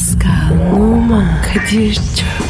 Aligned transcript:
Pascal, 0.00 0.72
Oman, 0.72 1.42
Kadir 1.42 1.94
çok 1.94 2.49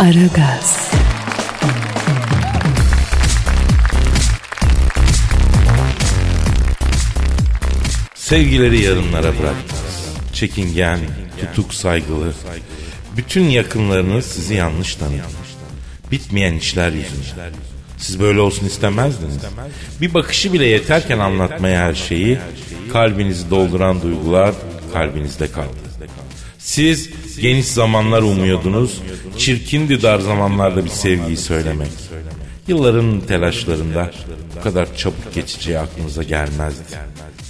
Aragaz, 0.00 0.90
Sevgileri 8.14 8.80
yarınlara 8.82 9.22
bıraktınız. 9.22 10.14
Çekingen, 10.32 10.98
tutuk 11.40 11.74
saygılı. 11.74 12.32
Bütün 13.16 13.44
yakınlarınız 13.44 14.26
sizi 14.26 14.54
yanlış 14.54 14.94
tanıdı. 14.94 15.22
Bitmeyen 16.10 16.54
işler 16.54 16.92
yüzünden. 16.92 17.52
Siz 17.98 18.20
böyle 18.20 18.40
olsun 18.40 18.66
istemezdiniz. 18.66 19.38
Bir 20.00 20.14
bakışı 20.14 20.52
bile 20.52 20.66
yeterken 20.66 21.18
anlatmaya 21.18 21.86
her 21.86 21.94
şeyi, 21.94 22.38
kalbinizi 22.92 23.50
dolduran 23.50 24.02
duygular 24.02 24.54
kalbinizde 24.92 25.52
kaldı. 25.52 25.76
Siz 26.58 27.10
geniş 27.40 27.66
zamanlar 27.66 28.22
umuyordunuz, 28.22 29.00
çirkindi 29.38 30.02
dar 30.02 30.18
zamanlarda 30.18 30.84
bir 30.84 30.90
sevgiyi 30.90 31.36
söylemek. 31.36 31.92
Yılların 32.68 33.20
telaşlarında 33.20 34.10
bu 34.56 34.62
kadar 34.62 34.96
çabuk 34.96 35.34
geçeceği 35.34 35.78
aklınıza 35.78 36.22
gelmezdi. 36.22 36.82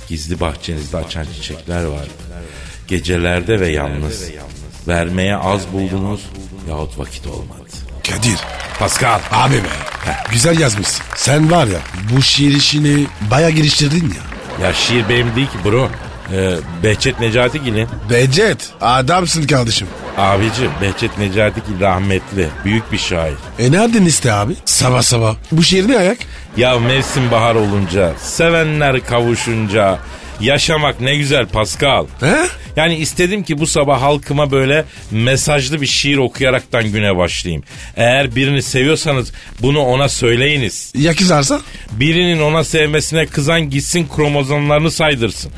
Gizli 0.09 0.41
bahçenizde 0.41 0.97
açan 0.97 1.27
çiçekler 1.35 1.85
vardı. 1.85 2.11
Gecelerde 2.89 3.61
ve 3.61 3.69
yalnız. 3.69 4.31
Vermeye 4.89 5.37
az 5.37 5.73
buldunuz 5.73 6.21
yahut 6.69 6.99
vakit 6.99 7.27
olmadı. 7.27 7.61
Kadir. 8.09 8.39
Pascal. 8.79 9.21
Abi 9.33 9.55
be. 9.55 9.69
Heh, 10.05 10.33
güzel 10.33 10.61
yazmışsın. 10.61 11.05
Sen 11.17 11.51
var 11.51 11.67
ya 11.67 11.79
bu 12.13 12.23
şiir 12.23 12.55
işini 12.55 13.07
baya 13.31 13.51
geliştirdin 13.51 14.15
ya. 14.17 14.67
Ya 14.67 14.75
şiir 14.75 15.09
benim 15.09 15.37
değil 15.37 15.47
ki 15.47 15.59
bro. 15.65 15.91
Ee, 16.33 16.55
Behçet 16.83 17.21
Necatigil'in. 17.21 17.89
Becet. 18.11 18.69
Adamsın 18.81 19.47
kardeşim. 19.47 19.89
Abici 20.19 20.69
Behçet 20.83 21.19
Necatigil 21.19 21.81
rahmetli. 21.81 22.49
Büyük 22.65 22.93
bir 22.93 22.99
şair. 22.99 23.35
E 23.59 23.73
nereden 23.73 24.05
iste 24.05 24.33
abi? 24.33 24.55
Sabah 24.65 25.03
sabah. 25.03 25.35
Bu 25.53 25.63
şiir 25.63 25.89
ne 25.89 25.97
ayak? 25.99 26.19
Ya 26.57 26.79
mevsim 26.79 27.31
bahar 27.31 27.55
olunca, 27.55 28.13
sevenler 28.19 29.07
kavuşunca, 29.07 29.99
yaşamak 30.41 31.01
ne 31.01 31.17
güzel 31.17 31.47
Pascal. 31.47 32.07
He? 32.21 32.37
Yani 32.81 32.97
istedim 32.97 33.43
ki 33.43 33.59
bu 33.59 33.67
sabah 33.67 34.03
halkıma 34.03 34.51
böyle 34.51 34.85
mesajlı 35.11 35.81
bir 35.81 35.87
şiir 35.87 36.17
okuyaraktan 36.17 36.93
güne 36.93 37.17
başlayayım. 37.17 37.63
Eğer 37.97 38.35
birini 38.37 38.63
seviyorsanız 38.63 39.33
bunu 39.63 39.81
ona 39.81 40.09
söyleyiniz. 40.09 40.93
Ya 40.97 41.15
kızarsa? 41.15 41.61
Birinin 41.93 42.41
ona 42.41 42.65
sevmesine 42.65 43.27
kızan 43.27 43.71
gitsin 43.71 44.09
kromozomlarını 44.17 44.91
saydırsın. 44.91 45.53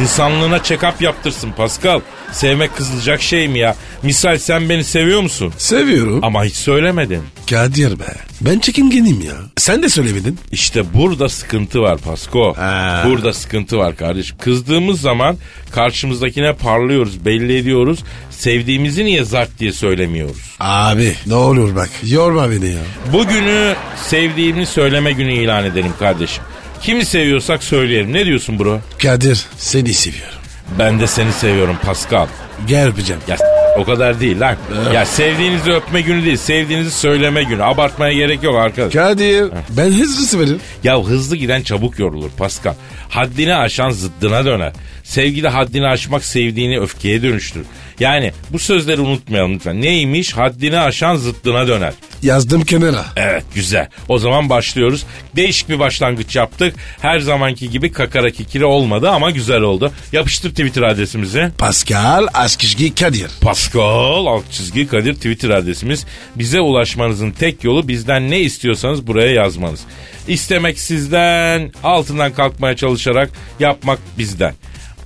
İnsanlığına 0.00 0.56
check-up 0.56 1.04
yaptırsın 1.04 1.52
Pascal. 1.52 2.00
Sevmek 2.32 2.76
kızılacak 2.76 3.22
şey 3.22 3.48
mi 3.48 3.58
ya? 3.58 3.76
Misal 4.02 4.38
sen 4.38 4.68
beni 4.68 4.84
seviyor 4.84 5.20
musun? 5.20 5.52
Seviyorum. 5.58 6.24
Ama 6.24 6.44
hiç 6.44 6.54
söylemedin. 6.54 7.22
Kadir 7.50 7.98
be. 7.98 8.14
Ben 8.40 8.58
çekingenim 8.58 9.20
ya. 9.20 9.34
Sen 9.56 9.82
de 9.82 9.88
söylemedin. 9.88 10.38
İşte 10.52 10.94
burada 10.94 11.28
sıkıntı 11.28 11.82
var 11.82 11.98
Pasko. 11.98 12.54
Ha. 12.56 13.04
Burada 13.06 13.32
sıkıntı 13.32 13.78
var 13.78 13.96
kardeşim. 13.96 14.36
Kızdığımız 14.38 15.00
zaman 15.00 15.36
karşımızdakine 15.74 16.52
parlıyoruz, 16.52 17.24
belli 17.24 17.58
ediyoruz. 17.58 17.98
Sevdiğimizi 18.30 19.04
niye 19.04 19.24
zart 19.24 19.58
diye 19.58 19.72
söylemiyoruz? 19.72 20.56
Abi 20.60 21.14
ne 21.26 21.34
olur 21.34 21.76
bak 21.76 21.90
yorma 22.02 22.50
beni 22.50 22.66
ya. 22.66 22.80
Bugünü 23.12 23.74
sevdiğimi 23.96 24.66
söyleme 24.66 25.12
günü 25.12 25.32
ilan 25.32 25.64
edelim 25.64 25.92
kardeşim. 25.98 26.44
Kimi 26.82 27.04
seviyorsak 27.04 27.64
söyleyelim. 27.64 28.12
Ne 28.12 28.26
diyorsun 28.26 28.58
bro? 28.58 28.80
Kadir 29.02 29.46
seni 29.56 29.94
seviyorum. 29.94 30.38
Ben 30.78 31.00
de 31.00 31.06
seni 31.06 31.32
seviyorum 31.32 31.76
Pascal. 31.82 32.26
Gel 32.66 32.88
öpeceğim. 32.88 33.22
Ya 33.28 33.36
o 33.76 33.84
kadar 33.84 34.20
değil 34.20 34.40
lan. 34.40 34.56
Ya 34.94 35.06
sevdiğinizi 35.06 35.72
öpme 35.72 36.00
günü 36.00 36.24
değil, 36.24 36.36
sevdiğinizi 36.36 36.90
söyleme 36.90 37.42
günü. 37.44 37.64
Abartmaya 37.64 38.12
gerek 38.12 38.42
yok 38.42 38.56
arkadaş. 38.56 38.92
Kadir 38.92 39.50
ben 39.70 39.90
hızlı 39.90 40.26
severim. 40.26 40.60
Ya 40.84 41.02
hızlı 41.02 41.36
giden 41.36 41.62
çabuk 41.62 41.98
yorulur 41.98 42.30
Pascal. 42.30 42.74
Haddini 43.08 43.54
aşan 43.54 43.90
zıddına 43.90 44.44
döner. 44.44 44.72
Sevgide 45.04 45.48
haddini 45.48 45.86
aşmak 45.86 46.24
sevdiğini 46.24 46.80
öfkeye 46.80 47.22
dönüştürür. 47.22 47.66
Yani 48.00 48.32
bu 48.50 48.58
sözleri 48.58 49.00
unutmayalım 49.00 49.54
lütfen. 49.54 49.82
Neymiş? 49.82 50.32
Haddini 50.32 50.78
aşan 50.78 51.16
zıddına 51.16 51.68
döner. 51.68 51.92
Yazdım 52.22 52.64
kenara. 52.64 53.04
Evet 53.16 53.44
güzel. 53.54 53.88
O 54.08 54.18
zaman 54.18 54.50
başlıyoruz. 54.50 55.06
Değişik 55.36 55.68
bir 55.68 55.78
başlangıç 55.78 56.36
yaptık. 56.36 56.74
Her 57.00 57.18
zamanki 57.18 57.70
gibi 57.70 57.92
kakara 57.92 58.30
kikiri 58.30 58.64
olmadı 58.64 59.10
ama 59.10 59.30
güzel 59.30 59.60
oldu. 59.60 59.92
Yapıştır 60.12 60.50
Twitter 60.50 60.82
adresimizi. 60.82 61.48
Pascal 61.58 62.26
Askışgi 62.34 62.94
Kadir. 62.94 63.30
Pascal 63.64 64.26
alt 64.26 64.50
çizgi 64.50 64.86
Kadir 64.86 65.14
Twitter 65.14 65.50
adresimiz. 65.50 66.06
Bize 66.36 66.60
ulaşmanızın 66.60 67.30
tek 67.30 67.64
yolu 67.64 67.88
bizden 67.88 68.30
ne 68.30 68.40
istiyorsanız 68.40 69.06
buraya 69.06 69.32
yazmanız. 69.32 69.80
İstemek 70.28 70.78
sizden, 70.78 71.72
altından 71.82 72.32
kalkmaya 72.32 72.76
çalışarak 72.76 73.30
yapmak 73.60 73.98
bizden. 74.18 74.54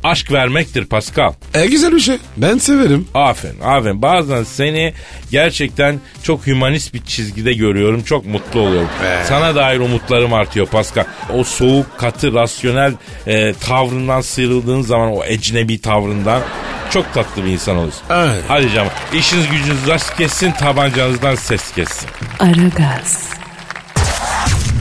Aşk 0.04 0.32
vermektir 0.32 0.84
Pascal. 0.84 1.32
E 1.54 1.66
güzel 1.66 1.92
bir 1.92 2.00
şey. 2.00 2.16
Ben 2.36 2.58
severim. 2.58 3.08
Aferin, 3.14 3.60
aferin. 3.60 4.02
Bazen 4.02 4.42
seni 4.42 4.94
gerçekten 5.30 6.00
çok 6.22 6.46
hümanist 6.46 6.94
bir 6.94 7.02
çizgide 7.02 7.52
görüyorum. 7.52 8.02
Çok 8.02 8.26
mutlu 8.26 8.60
oluyorum. 8.60 8.88
Sana 9.24 9.54
dair 9.54 9.80
umutlarım 9.80 10.32
artıyor 10.32 10.66
Pascal. 10.66 11.04
O 11.34 11.44
soğuk, 11.44 11.98
katı, 11.98 12.34
rasyonel 12.34 12.92
e, 13.26 13.54
tavrından 13.60 14.20
sıyrıldığın 14.20 14.82
zaman 14.82 15.12
o 15.12 15.24
ecnebi 15.24 15.80
tavrından 15.80 16.42
çok 16.90 17.14
tatlı 17.14 17.44
bir 17.44 17.50
insan 17.50 17.76
olursun. 17.76 18.02
Evet. 18.10 18.44
Hadi 18.48 18.72
canım. 18.72 18.92
İşiniz 19.14 19.48
gücünüz 19.50 19.86
rast 19.88 20.16
kessin, 20.16 20.52
tabancanızdan 20.52 21.34
ses 21.34 21.72
kessin. 21.72 22.08
Aragaz, 22.38 23.28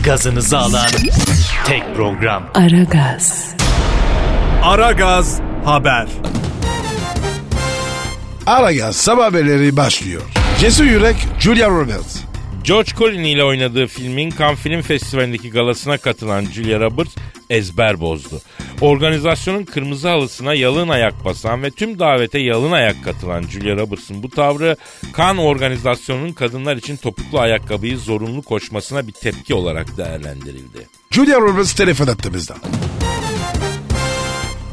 Gazınızı 0.03 0.57
alan 0.57 0.87
tek 1.65 1.95
program. 1.95 2.43
Aragaz, 2.53 3.55
Aragaz 4.63 5.39
Haber. 5.65 6.07
Aragaz 8.45 8.95
sabah 8.95 9.25
haberleri 9.25 9.77
başlıyor. 9.77 10.21
Cesur 10.59 10.83
Yürek 10.83 11.15
Julia 11.39 11.69
Roberts. 11.69 12.17
George 12.63 12.91
Clooney 12.97 13.31
ile 13.33 13.43
oynadığı 13.43 13.87
filmin 13.87 14.33
Cannes 14.39 14.59
Film 14.59 14.81
Festivali'ndeki 14.81 15.49
galasına 15.51 15.97
katılan 15.97 16.45
Julia 16.45 16.79
Roberts 16.79 17.15
ezber 17.49 17.99
bozdu. 17.99 18.41
Organizasyonun 18.81 19.63
kırmızı 19.63 20.07
halısına 20.07 20.53
yalın 20.53 20.89
ayak 20.89 21.25
basan 21.25 21.63
ve 21.63 21.71
tüm 21.71 21.99
davete 21.99 22.39
yalın 22.39 22.71
ayak 22.71 23.03
katılan 23.03 23.41
Julia 23.41 23.75
Roberts'ın 23.75 24.23
bu 24.23 24.29
tavrı 24.29 24.75
Cannes 25.17 25.45
organizasyonunun 25.45 26.33
kadınlar 26.33 26.75
için 26.75 26.97
topuklu 26.97 27.39
ayakkabıyı 27.39 27.97
zorunlu 27.97 28.41
koşmasına 28.41 29.07
bir 29.07 29.11
tepki 29.11 29.53
olarak 29.53 29.97
değerlendirildi. 29.97 30.87
Julia 31.11 31.41
Roberts 31.41 31.73
telefon 31.73 32.07
attığımızda. 32.07 32.55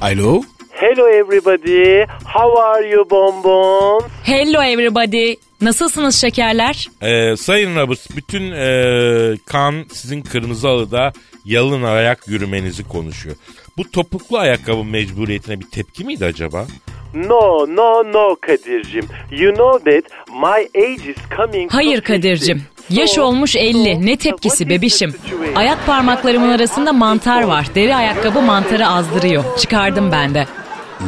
Alo. 0.00 0.43
Hello 0.70 1.09
everybody. 1.09 2.04
How 2.25 2.62
are 2.62 2.88
you 2.88 3.10
bonbons? 3.10 4.05
Hello 4.23 4.62
everybody. 4.62 5.34
Nasılsınız 5.61 6.20
şekerler? 6.20 6.88
Ee, 7.02 7.37
Sayın 7.37 7.76
Roberts 7.76 8.06
bütün 8.17 8.50
ee, 8.50 9.37
kan 9.46 9.75
sizin 9.93 10.23
kırmızı 10.23 10.69
halıda 10.69 11.12
yalın 11.44 11.82
ayak 11.82 12.28
yürümenizi 12.28 12.88
konuşuyor. 12.88 13.37
Bu 13.76 13.91
topuklu 13.91 14.38
ayakkabı 14.38 14.85
mecburiyetine 14.85 15.61
bir 15.61 15.71
tepki 15.71 16.05
miydi 16.05 16.25
acaba? 16.25 16.67
No, 17.15 17.67
no, 17.76 18.12
no 18.12 18.37
Kadir'cim. 18.41 19.05
You 19.31 19.55
know 19.55 19.93
that 19.93 20.11
my 20.29 20.82
age 20.85 21.11
is 21.11 21.17
coming 21.37 21.73
Hayır 21.73 21.99
50. 21.99 22.03
Kadir'cim. 22.03 22.62
Yaş 22.91 23.19
olmuş 23.19 23.56
50. 23.56 24.06
Ne 24.06 24.17
tepkisi 24.17 24.69
bebişim. 24.69 25.15
Ayak 25.55 25.87
parmaklarımın 25.87 26.49
arasında 26.49 26.93
mantar 26.93 27.43
var. 27.43 27.67
Deri 27.75 27.94
ayakkabı 27.94 28.43
mantarı 28.43 28.87
azdırıyor. 28.87 29.44
Çıkardım 29.59 30.12
ben 30.12 30.35
de. 30.35 30.47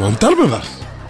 Mantar 0.01 0.33
mı 0.33 0.51
var? 0.51 0.63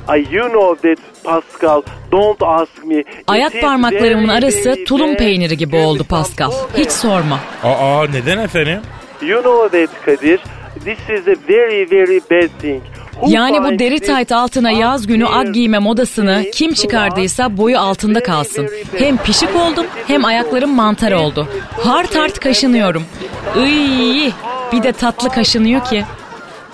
Ay, 0.08 0.26
you 0.30 0.48
know 0.48 0.94
that 0.94 1.24
Pascal. 1.24 1.82
Don't 2.12 2.42
ask 2.42 2.84
me. 2.84 3.04
Ayak 3.26 3.60
parmaklarımın 3.60 4.28
arası 4.28 4.84
tulum 4.84 5.16
peyniri 5.16 5.56
gibi 5.56 5.76
oldu 5.76 6.04
Pascal. 6.04 6.52
Hiç 6.76 6.90
sorma. 6.90 7.40
Aa 7.64 8.04
neden 8.12 8.38
efendim? 8.38 8.80
You 9.22 9.42
know 9.42 9.86
that 9.86 10.04
Kadir. 10.04 10.40
This 10.84 10.98
is 10.98 11.28
a 11.28 11.34
very, 11.48 11.90
very 11.90 12.20
bad 12.30 12.60
thing. 12.60 12.82
who 13.20 13.30
Yani 13.30 13.64
bu 13.64 13.78
deri 13.78 13.98
this 13.98 14.08
tayt 14.08 14.32
altına 14.32 14.70
yaz 14.70 15.06
günü 15.06 15.26
ak 15.26 15.54
giyme 15.54 15.78
modasını 15.78 16.44
kim 16.52 16.72
çıkardıysa 16.72 17.56
boyu 17.56 17.78
altında 17.78 18.22
kalsın. 18.22 18.68
Hem 18.98 19.16
pişik 19.18 19.56
oldum 19.56 19.86
hem 20.06 20.24
ayaklarım 20.24 20.70
mantar 20.74 21.12
oldu. 21.12 21.48
Hart 21.84 22.16
hart 22.16 22.40
kaşınıyorum. 22.40 23.04
Iy, 23.56 24.30
bir 24.72 24.82
de 24.82 24.92
tatlı 24.92 25.28
kaşınıyor 25.28 25.84
ki. 25.84 26.04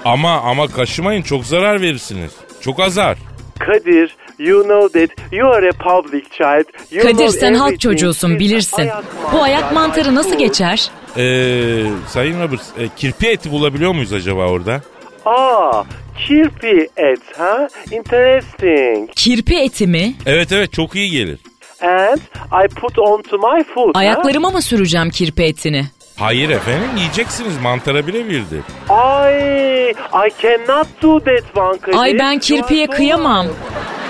Ama 0.04 0.40
ama 0.40 0.68
kaşımayın 0.68 1.22
çok 1.22 1.44
zarar 1.44 1.80
verirsiniz. 1.80 2.32
Çok 2.60 2.80
azar. 2.80 3.18
Kadir, 3.58 4.16
you 4.38 4.62
know 4.62 5.00
that 5.00 5.18
you 5.32 5.48
are 5.48 5.68
a 5.68 5.72
public 5.72 6.24
child. 6.30 6.64
You 6.92 7.02
Kadir 7.02 7.28
sen 7.28 7.54
halk 7.54 7.80
çocuğusun 7.80 8.38
bilirsin. 8.38 8.88
Bu 9.32 9.42
ayak 9.42 9.72
mantarı 9.72 10.14
nasıl 10.14 10.38
geçer? 10.38 10.90
Ee, 11.16 11.84
Sayın 12.08 12.42
Roberts 12.42 12.68
e, 12.78 12.88
kirpi 12.96 13.26
eti 13.28 13.50
bulabiliyor 13.52 13.92
muyuz 13.94 14.12
acaba 14.12 14.46
orada? 14.46 14.80
Ah, 15.26 15.84
kirpi 16.26 16.88
et, 16.96 17.20
ha? 17.38 17.68
Interesting. 17.90 19.10
Kirpi 19.16 19.54
eti 19.56 19.86
mi? 19.86 20.14
Evet 20.26 20.52
evet 20.52 20.72
çok 20.72 20.96
iyi 20.96 21.10
gelir. 21.10 21.38
And 21.82 22.18
I 22.64 22.68
put 22.68 22.98
onto 22.98 23.38
my 23.38 23.64
food, 23.64 23.94
ha? 23.94 24.00
Ayaklarıma 24.00 24.50
mı 24.50 24.62
süreceğim 24.62 25.10
kirpi 25.10 25.42
etini? 25.42 25.84
Hayır 26.16 26.50
efendim 26.50 26.90
yiyeceksiniz 26.96 27.58
mantara 27.62 28.06
birebirdir. 28.06 28.60
Ay, 28.88 29.90
I 29.90 30.30
cannot 30.42 30.86
do 31.02 31.20
that 31.20 31.54
Kadir. 31.82 31.98
Ay 31.98 32.18
ben 32.18 32.38
kirpiye 32.38 32.86
kıyamam. 32.86 33.46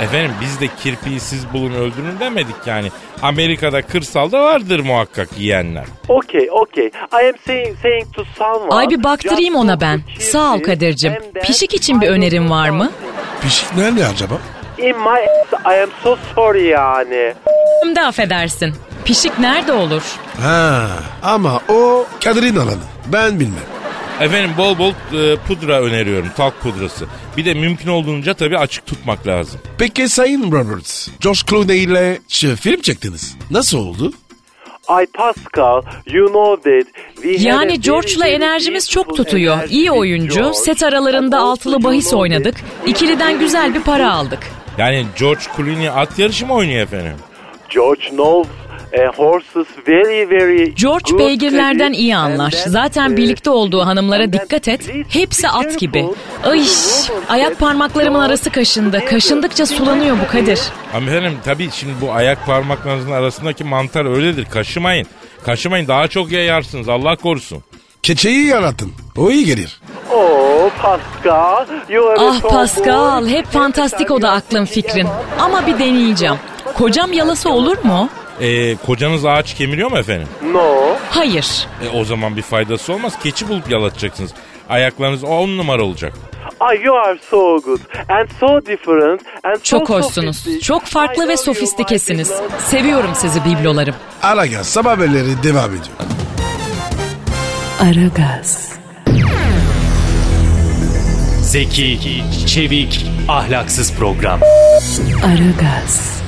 Efendim 0.01 0.33
biz 0.41 0.61
de 0.61 0.69
kirpiyi 0.83 1.21
siz 1.21 1.53
bulun 1.53 1.75
öldürün 1.75 2.21
demedik 2.21 2.57
yani. 2.67 2.91
Amerika'da 3.23 3.83
kırsalda 3.83 4.43
vardır 4.43 4.81
muhakkak 4.81 5.29
yiyenler. 5.39 5.85
Okay, 6.09 6.49
okay. 6.51 6.87
I 6.87 7.29
am 7.29 7.35
saying, 7.47 7.79
saying 7.83 8.15
to 8.15 8.25
someone... 8.39 8.75
Ay 8.75 8.91
bir 8.91 9.05
baktırayım 9.05 9.55
ona 9.55 9.81
ben. 9.81 10.03
Sağ 10.19 10.55
ol 10.55 10.63
Kadir'cim. 10.63 11.13
Pişik 11.43 11.75
için 11.75 12.01
bir 12.01 12.09
do 12.09 12.51
var 12.51 12.69
mı? 12.71 12.91
Pişik 13.43 13.77
nerede 13.77 14.07
acaba? 14.07 14.35
In 14.79 14.99
my 14.99 15.09
ass, 15.09 15.53
I 15.53 15.83
am 15.83 15.91
so 16.03 16.19
sorry 16.35 16.67
yani. 16.67 17.35
Hem 17.83 17.97
de 17.97 18.01
affedersin. 18.01 18.75
Pişik 19.05 19.39
nerede 19.39 19.73
olur? 19.73 20.03
Ha, 20.41 20.89
ama 21.23 21.61
o 21.69 22.07
Kadir'in 22.25 22.57
alanı. 22.57 22.83
Ben 23.07 23.41
bilmem. 23.41 23.65
Efendim 24.21 24.51
bol 24.59 24.79
bol 24.79 24.91
e, 24.91 25.37
pudra 25.49 25.81
öneriyorum 25.81 26.29
talk 26.37 26.61
pudrası. 26.61 27.07
Bir 27.37 27.45
de 27.45 27.55
mümkün 27.55 27.89
olduğunca 27.89 28.35
tabii 28.35 28.59
açık 28.59 28.87
tutmak 28.87 29.27
lazım. 29.27 29.61
Peki 29.79 30.09
Sayın 30.09 30.53
Roberts, 30.53 31.09
George 31.21 31.41
Clooney 31.51 31.83
ile 31.85 32.19
şu 32.29 32.57
film 32.57 32.81
çektiniz. 32.81 33.37
Nasıl 33.51 33.79
oldu? 33.79 34.13
Ay 34.89 35.07
Pascal, 35.07 35.83
you 36.07 36.27
know 36.29 36.57
that 36.83 36.93
we 37.15 37.49
Yani 37.49 37.81
George'la 37.81 38.27
enerjimiz 38.27 38.91
çok 38.91 39.17
tutuyor. 39.17 39.59
İyi 39.69 39.91
oyuncu. 39.91 40.35
George. 40.41 40.55
Set 40.59 40.83
aralarında 40.83 41.37
And 41.37 41.43
altılı 41.43 41.83
bahis 41.83 42.05
you 42.05 42.11
know 42.11 42.21
oynadık. 42.23 42.55
that 42.59 42.89
İkiliden 42.89 43.39
güzel 43.39 43.75
bir 43.75 43.81
para 43.81 44.13
aldık. 44.13 44.39
Yani 44.79 45.07
George 45.19 45.43
Clooney 45.57 45.89
at 45.89 46.19
yarışı 46.19 46.47
mı 46.47 46.55
oynuyor 46.55 46.83
efendim? 46.83 47.15
George 47.75 48.09
knows 48.09 48.47
horses 49.17 49.67
very 49.89 50.31
very 50.31 50.75
George 50.75 51.11
good, 51.11 51.19
beygirlerden 51.19 51.93
iyi 51.93 52.17
anlar. 52.17 52.51
then, 52.51 52.71
Zaten 52.71 53.13
uh, 53.13 53.17
birlikte 53.17 53.51
olduğu 53.51 53.87
hanımlara 53.87 54.33
dikkat 54.33 54.69
et. 54.69 54.91
Hepsi 55.09 55.49
at 55.49 55.79
gibi. 55.79 56.07
Ay, 56.45 56.63
ayak 57.29 57.59
parmaklarımın 57.59 58.21
arası 58.21 58.51
kaşındı. 58.51 59.05
Kaşındıkça 59.11 59.67
sulanıyor 59.67 60.17
bu 60.27 60.33
Kadir. 60.33 60.61
Efendim 60.95 61.39
tabii 61.45 61.71
şimdi 61.71 61.93
bu 62.01 62.13
ayak 62.13 62.47
parmaklarınızın 62.47 63.13
arasındaki 63.13 63.65
mantar 63.65 64.05
öyledir. 64.17 64.45
Kaşımayın. 64.45 65.07
Kaşımayın 65.45 65.89
daha 65.89 66.09
çok 66.09 66.33
yayarsınız 66.33 66.89
Allah 66.89 67.17
korusun. 67.17 67.63
Keçeyi 68.03 68.47
yaratın. 68.47 68.93
O 69.17 69.31
iyi 69.31 69.45
gelir. 69.45 69.81
Oh 70.13 70.71
Pascal, 70.83 71.67
you 71.89 72.09
are 72.09 72.19
a 72.21 72.31
Ah. 72.31 72.41
Pascal, 72.41 73.27
hep 73.27 73.47
fantastik 73.47 74.11
o 74.11 74.23
da 74.23 74.31
aklın 74.31 74.65
fikrin. 74.65 75.09
Ama 75.41 75.67
bir 75.67 75.79
deneyeceğim. 75.79 76.35
Kocam 76.75 77.13
yalası 77.13 77.51
olur 77.51 77.85
mu? 77.85 78.09
Ee, 78.41 78.77
kocanız 78.77 79.25
ağaç 79.25 79.55
kemiriyor 79.55 79.91
mu 79.91 79.99
efendim? 79.99 80.29
No. 80.53 80.97
Hayır. 81.11 81.67
E, 81.85 81.89
o 81.99 82.05
zaman 82.05 82.37
bir 82.37 82.43
faydası 82.43 82.93
olmaz. 82.93 83.13
Keçi 83.23 83.49
bulup 83.49 83.71
yalatacaksınız. 83.71 84.31
Ayaklarınız 84.69 85.25
on 85.25 85.57
numara 85.59 85.83
olacak. 85.83 86.13
Ah, 86.61 86.85
you 86.85 86.97
are 86.97 87.19
so 87.31 87.63
good 87.63 87.81
and 88.09 88.29
so 88.41 88.67
different 88.67 89.21
and 89.45 89.57
so 89.57 89.63
Çok 89.63 89.91
hoşsunuz. 89.91 90.61
Çok 90.63 90.85
farklı 90.85 91.25
I 91.25 91.29
ve 91.29 91.33
love 91.33 91.33
you, 91.33 91.45
sofistikesiniz. 91.45 92.33
Seviyorum 92.59 93.11
sizi 93.15 93.45
biblolarım. 93.45 93.95
Aragaz 94.23 94.69
sabah 94.69 94.91
haberleri 94.91 95.43
devam 95.43 95.71
ediyor. 95.71 95.97
Aragaz, 97.83 98.73
Zeki, 101.41 101.99
çevik, 102.47 103.07
ahlaksız 103.29 103.93
program. 103.95 104.41
Aragaz, 105.25 106.22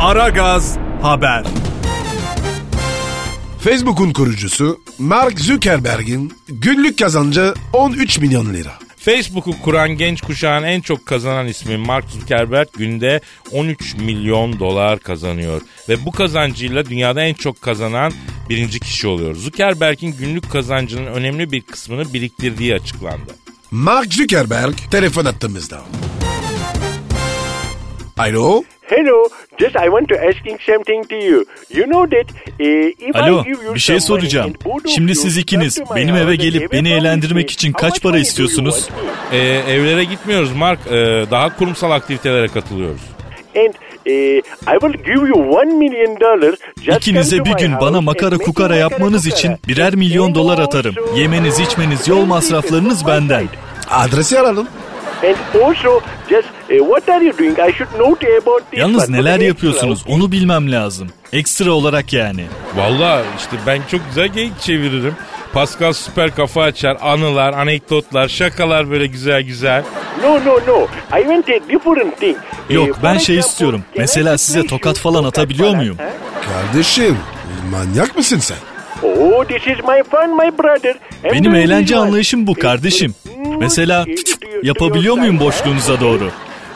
Aragaz 0.00 0.78
Haber. 1.02 1.44
Facebook'un 3.60 4.12
kurucusu 4.12 4.80
Mark 4.98 5.40
Zuckerberg'in 5.40 6.32
günlük 6.48 6.98
kazancı 6.98 7.54
13 7.72 8.18
milyon 8.18 8.54
lira. 8.54 8.72
Facebook'u 8.96 9.62
kuran 9.62 9.90
genç 9.90 10.20
kuşağın 10.20 10.62
en 10.62 10.80
çok 10.80 11.06
kazanan 11.06 11.46
ismi 11.46 11.76
Mark 11.76 12.10
Zuckerberg 12.10 12.68
günde 12.78 13.20
13 13.52 13.94
milyon 13.94 14.60
dolar 14.60 14.98
kazanıyor. 14.98 15.62
Ve 15.88 16.04
bu 16.04 16.12
kazancıyla 16.12 16.86
dünyada 16.86 17.22
en 17.22 17.34
çok 17.34 17.62
kazanan 17.62 18.12
birinci 18.48 18.80
kişi 18.80 19.06
oluyor. 19.06 19.34
Zuckerberg'in 19.34 20.16
günlük 20.18 20.50
kazancının 20.50 21.06
önemli 21.06 21.52
bir 21.52 21.60
kısmını 21.60 22.12
biriktirdiği 22.12 22.74
açıklandı. 22.74 23.34
Mark 23.70 24.14
Zuckerberg 24.14 24.74
telefon 24.90 25.24
attığımızda. 25.24 25.80
Alo? 28.18 28.64
Hello, 28.88 29.28
just 29.58 29.76
I 29.76 29.88
want 29.88 30.08
to 30.08 30.16
asking 30.16 30.58
something 30.66 31.08
to 31.08 31.14
you. 31.14 31.44
You 31.70 31.86
know 31.86 32.06
that 32.06 32.26
uh, 32.60 33.08
if 33.08 33.16
Alo, 33.16 33.40
I 33.40 33.44
give 33.44 33.64
you 33.64 33.74
bir 33.74 33.80
şey 33.80 34.00
soracağım. 34.00 34.52
Şimdi 34.94 35.14
siz 35.14 35.36
ikiniz 35.36 35.80
benim 35.96 36.16
eve 36.16 36.36
gelip 36.36 36.72
beni 36.72 36.92
eğlendirmek 36.92 37.46
me, 37.46 37.52
için 37.52 37.72
kaç 37.72 38.02
para 38.02 38.18
istiyorsunuz? 38.18 38.88
Ee, 39.32 39.38
evlere 39.68 40.04
gitmiyoruz 40.04 40.52
Mark. 40.52 40.78
Ee, 40.86 40.90
daha 41.30 41.56
kurumsal 41.56 41.90
aktivitelere 41.90 42.48
katılıyoruz. 42.48 43.00
And 43.56 43.74
uh, 44.06 44.12
I 44.74 44.80
will 44.80 45.04
give 45.04 45.28
you 45.28 45.56
one 45.58 45.74
million 45.74 46.20
dollars. 46.20 46.58
Just 46.82 46.98
İkinize 46.98 47.44
bir 47.44 47.52
gün 47.52 47.72
bana 47.80 48.00
makara 48.00 48.38
kukara 48.38 48.76
yapmanız 48.76 49.26
için 49.26 49.52
birer 49.68 49.94
milyon 49.94 50.34
dolar 50.34 50.58
atarım. 50.58 50.94
Yemeniz 51.16 51.60
içmeniz 51.60 52.08
yol 52.08 52.24
masraflarınız 52.24 53.06
benden. 53.06 53.46
Adresi 53.90 54.38
alalım. 54.38 54.68
And 55.22 55.62
also 55.62 56.00
just 56.30 56.48
what 56.68 57.08
are 57.08 57.24
you 57.24 57.38
doing? 57.38 57.58
I 57.58 57.72
should 57.72 57.92
note 57.98 58.26
about 58.42 58.70
this. 58.70 58.80
Yalnız 58.80 59.08
neler 59.08 59.40
yapıyorsunuz 59.40 60.04
onu 60.08 60.32
bilmem 60.32 60.72
lazım. 60.72 61.08
Ekstra 61.32 61.70
olarak 61.70 62.12
yani. 62.12 62.44
Valla 62.76 63.22
işte 63.38 63.56
ben 63.66 63.80
çok 63.90 64.00
güzel 64.08 64.28
geyik 64.28 64.60
çeviririm. 64.60 65.14
Pascal 65.52 65.92
süper 65.92 66.34
kafa 66.34 66.62
açar. 66.62 66.96
Anılar, 67.00 67.52
anekdotlar, 67.52 68.28
şakalar 68.28 68.90
böyle 68.90 69.06
güzel 69.06 69.42
güzel. 69.42 69.84
No 70.22 70.34
no 70.44 70.60
no. 70.66 70.86
I 71.18 71.22
want 71.22 71.48
a 71.48 71.68
different 71.68 72.20
thing. 72.20 72.36
Yok, 72.70 72.88
Uh, 72.88 73.02
ben 73.02 73.18
şey 73.18 73.38
istiyorum. 73.38 73.82
Mesela 73.96 74.38
size 74.38 74.66
tokat 74.66 74.98
falan 74.98 75.22
tokat 75.22 75.38
atabiliyor 75.38 75.68
falan, 75.68 75.76
muyum? 75.76 75.96
Kardeşim 76.46 77.16
manyak 77.70 78.16
mısın 78.16 78.38
sen? 78.38 78.56
Oh, 79.02 79.44
this 79.44 79.62
is 79.62 79.84
my 79.84 80.02
fun, 80.10 80.36
my 80.36 80.58
brother. 80.58 80.96
Benim 81.24 81.54
eğlence 81.54 81.96
anlayışım 81.96 82.46
bu 82.46 82.54
kardeşim. 82.54 83.14
Mesela 83.58 84.06
yapabiliyor 84.62 85.18
muyum 85.18 85.40
boşluğunuza 85.40 86.00
doğru? 86.00 86.30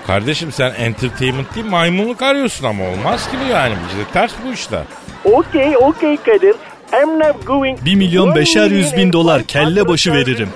Kardeşim 0.07 0.53
sen 0.53 0.75
entertainment 0.75 1.55
değil 1.55 1.67
maymunluk 1.67 2.23
arıyorsun 2.23 2.65
ama 2.65 2.85
olmaz 2.85 3.31
ki 3.31 3.37
bu 3.45 3.53
yani. 3.53 3.75
Bizde 3.89 4.13
ters 4.13 4.33
bu 4.47 4.53
işler. 4.53 4.83
Okay, 5.25 5.77
okay 5.77 6.17
Kadir. 6.17 6.55
I'm 7.03 7.19
not 7.19 7.47
going... 7.47 7.79
Bir 7.85 7.95
milyon 7.95 8.29
One 8.29 8.35
beşer 8.35 8.71
yüz 8.71 8.97
bin 8.97 9.13
dolar 9.13 9.43
kelle 9.43 9.89
başı 9.89 10.13
veririm. 10.13 10.49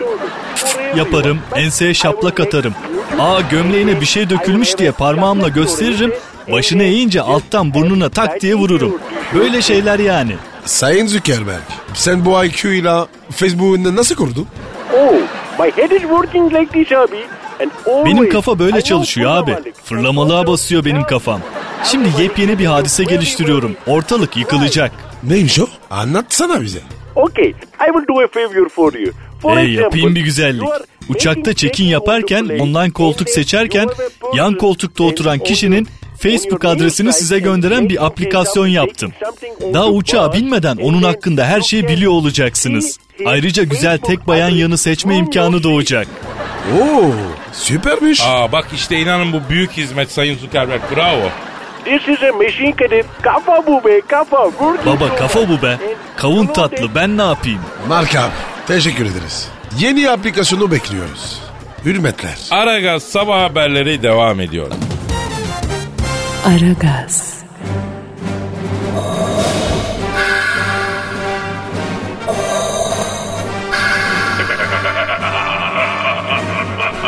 Yaparım, 0.97 1.38
enseye 1.55 1.95
şaplak 1.95 2.41
atarım. 2.41 2.75
Aa 3.19 3.41
gömleğine 3.41 4.00
bir 4.00 4.07
şey 4.07 4.31
dökülmüş 4.31 4.79
diye 4.79 4.93
parmağımla 4.93 5.49
gösteririm. 5.49 6.12
Başını 6.53 6.83
eğince 6.83 7.21
alttan 7.21 7.75
burnuna 7.75 8.09
tak 8.09 8.41
diye 8.41 8.55
vururum. 8.55 8.99
Böyle 9.35 9.62
şeyler 9.62 9.99
yani. 9.99 10.37
Sayın 10.65 11.07
Zuckerberg 11.07 11.62
sen 11.95 12.25
bu 12.25 12.45
IQ'yla 12.45 13.07
Facebook'unu 13.31 13.97
nasıl 13.97 14.15
kurdun? 14.15 14.47
Oh, 14.95 15.12
my 15.59 15.71
head 15.71 15.91
is 15.91 16.00
working 16.00 16.55
like 16.55 16.73
this 16.73 16.93
abi. 16.99 17.26
Benim 18.05 18.29
kafa 18.29 18.59
böyle 18.59 18.83
çalışıyor 18.83 19.31
abi. 19.37 19.57
Fırlamalığa 19.85 20.47
basıyor 20.47 20.85
benim 20.85 21.03
kafam. 21.03 21.41
Şimdi 21.85 22.23
yepyeni 22.23 22.59
bir 22.59 22.67
hadise 22.67 23.05
geliştiriyorum. 23.05 23.77
Ortalık 23.87 24.37
yıkılacak. 24.37 24.93
Neymiş 25.23 25.61
o? 25.61 25.67
Anlatsana 25.91 26.63
bize. 26.63 26.79
Okay, 27.17 27.49
I 27.49 27.87
will 27.87 28.09
do 28.09 28.21
a 28.25 28.29
favor 28.29 28.69
for 28.69 28.95
you. 28.95 29.13
For 29.43 29.57
example, 29.57 29.83
yapayım 29.83 30.15
bir 30.15 30.21
güzellik. 30.21 30.69
Uçakta 31.09 31.55
check-in 31.55 31.85
yaparken 31.85 32.45
online 32.61 32.91
koltuk 32.91 33.31
seçerken 33.31 33.89
yan 34.35 34.55
koltukta 34.55 35.05
oturan 35.05 35.39
kişinin 35.39 35.89
Facebook 36.19 36.65
adresini 36.65 37.13
size 37.13 37.39
gönderen 37.39 37.89
bir 37.89 38.07
aplikasyon 38.07 38.67
yaptım. 38.67 39.13
Daha 39.75 39.87
uçağa 39.87 40.33
binmeden 40.33 40.77
onun 40.77 41.03
hakkında 41.03 41.47
her 41.47 41.61
şeyi 41.61 41.89
biliyor 41.89 42.13
olacaksınız. 42.13 42.99
Ayrıca 43.27 43.63
güzel 43.63 43.99
tek 43.99 44.27
bayan 44.27 44.51
yanı 44.51 44.79
seçme 44.79 45.17
imkanı 45.17 45.63
doğacak. 45.63 46.07
Oo 46.81 47.11
süpermiş. 47.53 48.21
Aa 48.27 48.53
bak 48.53 48.67
işte 48.75 48.99
inanın 48.99 49.33
bu 49.33 49.41
büyük 49.51 49.71
hizmet 49.73 50.11
Sayın 50.13 50.39
Zuckerberg 50.39 50.81
bravo. 50.97 51.29
This 51.85 52.03
is 52.09 52.23
a 52.23 52.33
machine 52.33 52.73
Kadir. 52.77 53.05
Kafa 53.23 53.67
bu 53.67 53.85
be 53.85 54.01
kafa. 54.09 54.51
Baba 54.87 55.17
kafa 55.17 55.49
bu 55.49 55.63
be. 55.63 55.79
Kavun 56.17 56.47
tatlı 56.47 56.95
ben 56.95 57.19
ne 57.19 57.23
yapayım? 57.23 57.61
Mark 57.89 58.17
abi 58.17 58.33
teşekkür 58.67 59.05
ederiz. 59.05 59.49
Yeni 59.79 60.11
aplikasyonu 60.11 60.71
bekliyoruz. 60.71 61.41
Hürmetler. 61.85 62.39
Aragaz 62.51 63.03
sabah 63.03 63.43
haberleri 63.43 64.03
devam 64.03 64.41
ediyor. 64.41 64.67
Aragaz, 66.47 67.45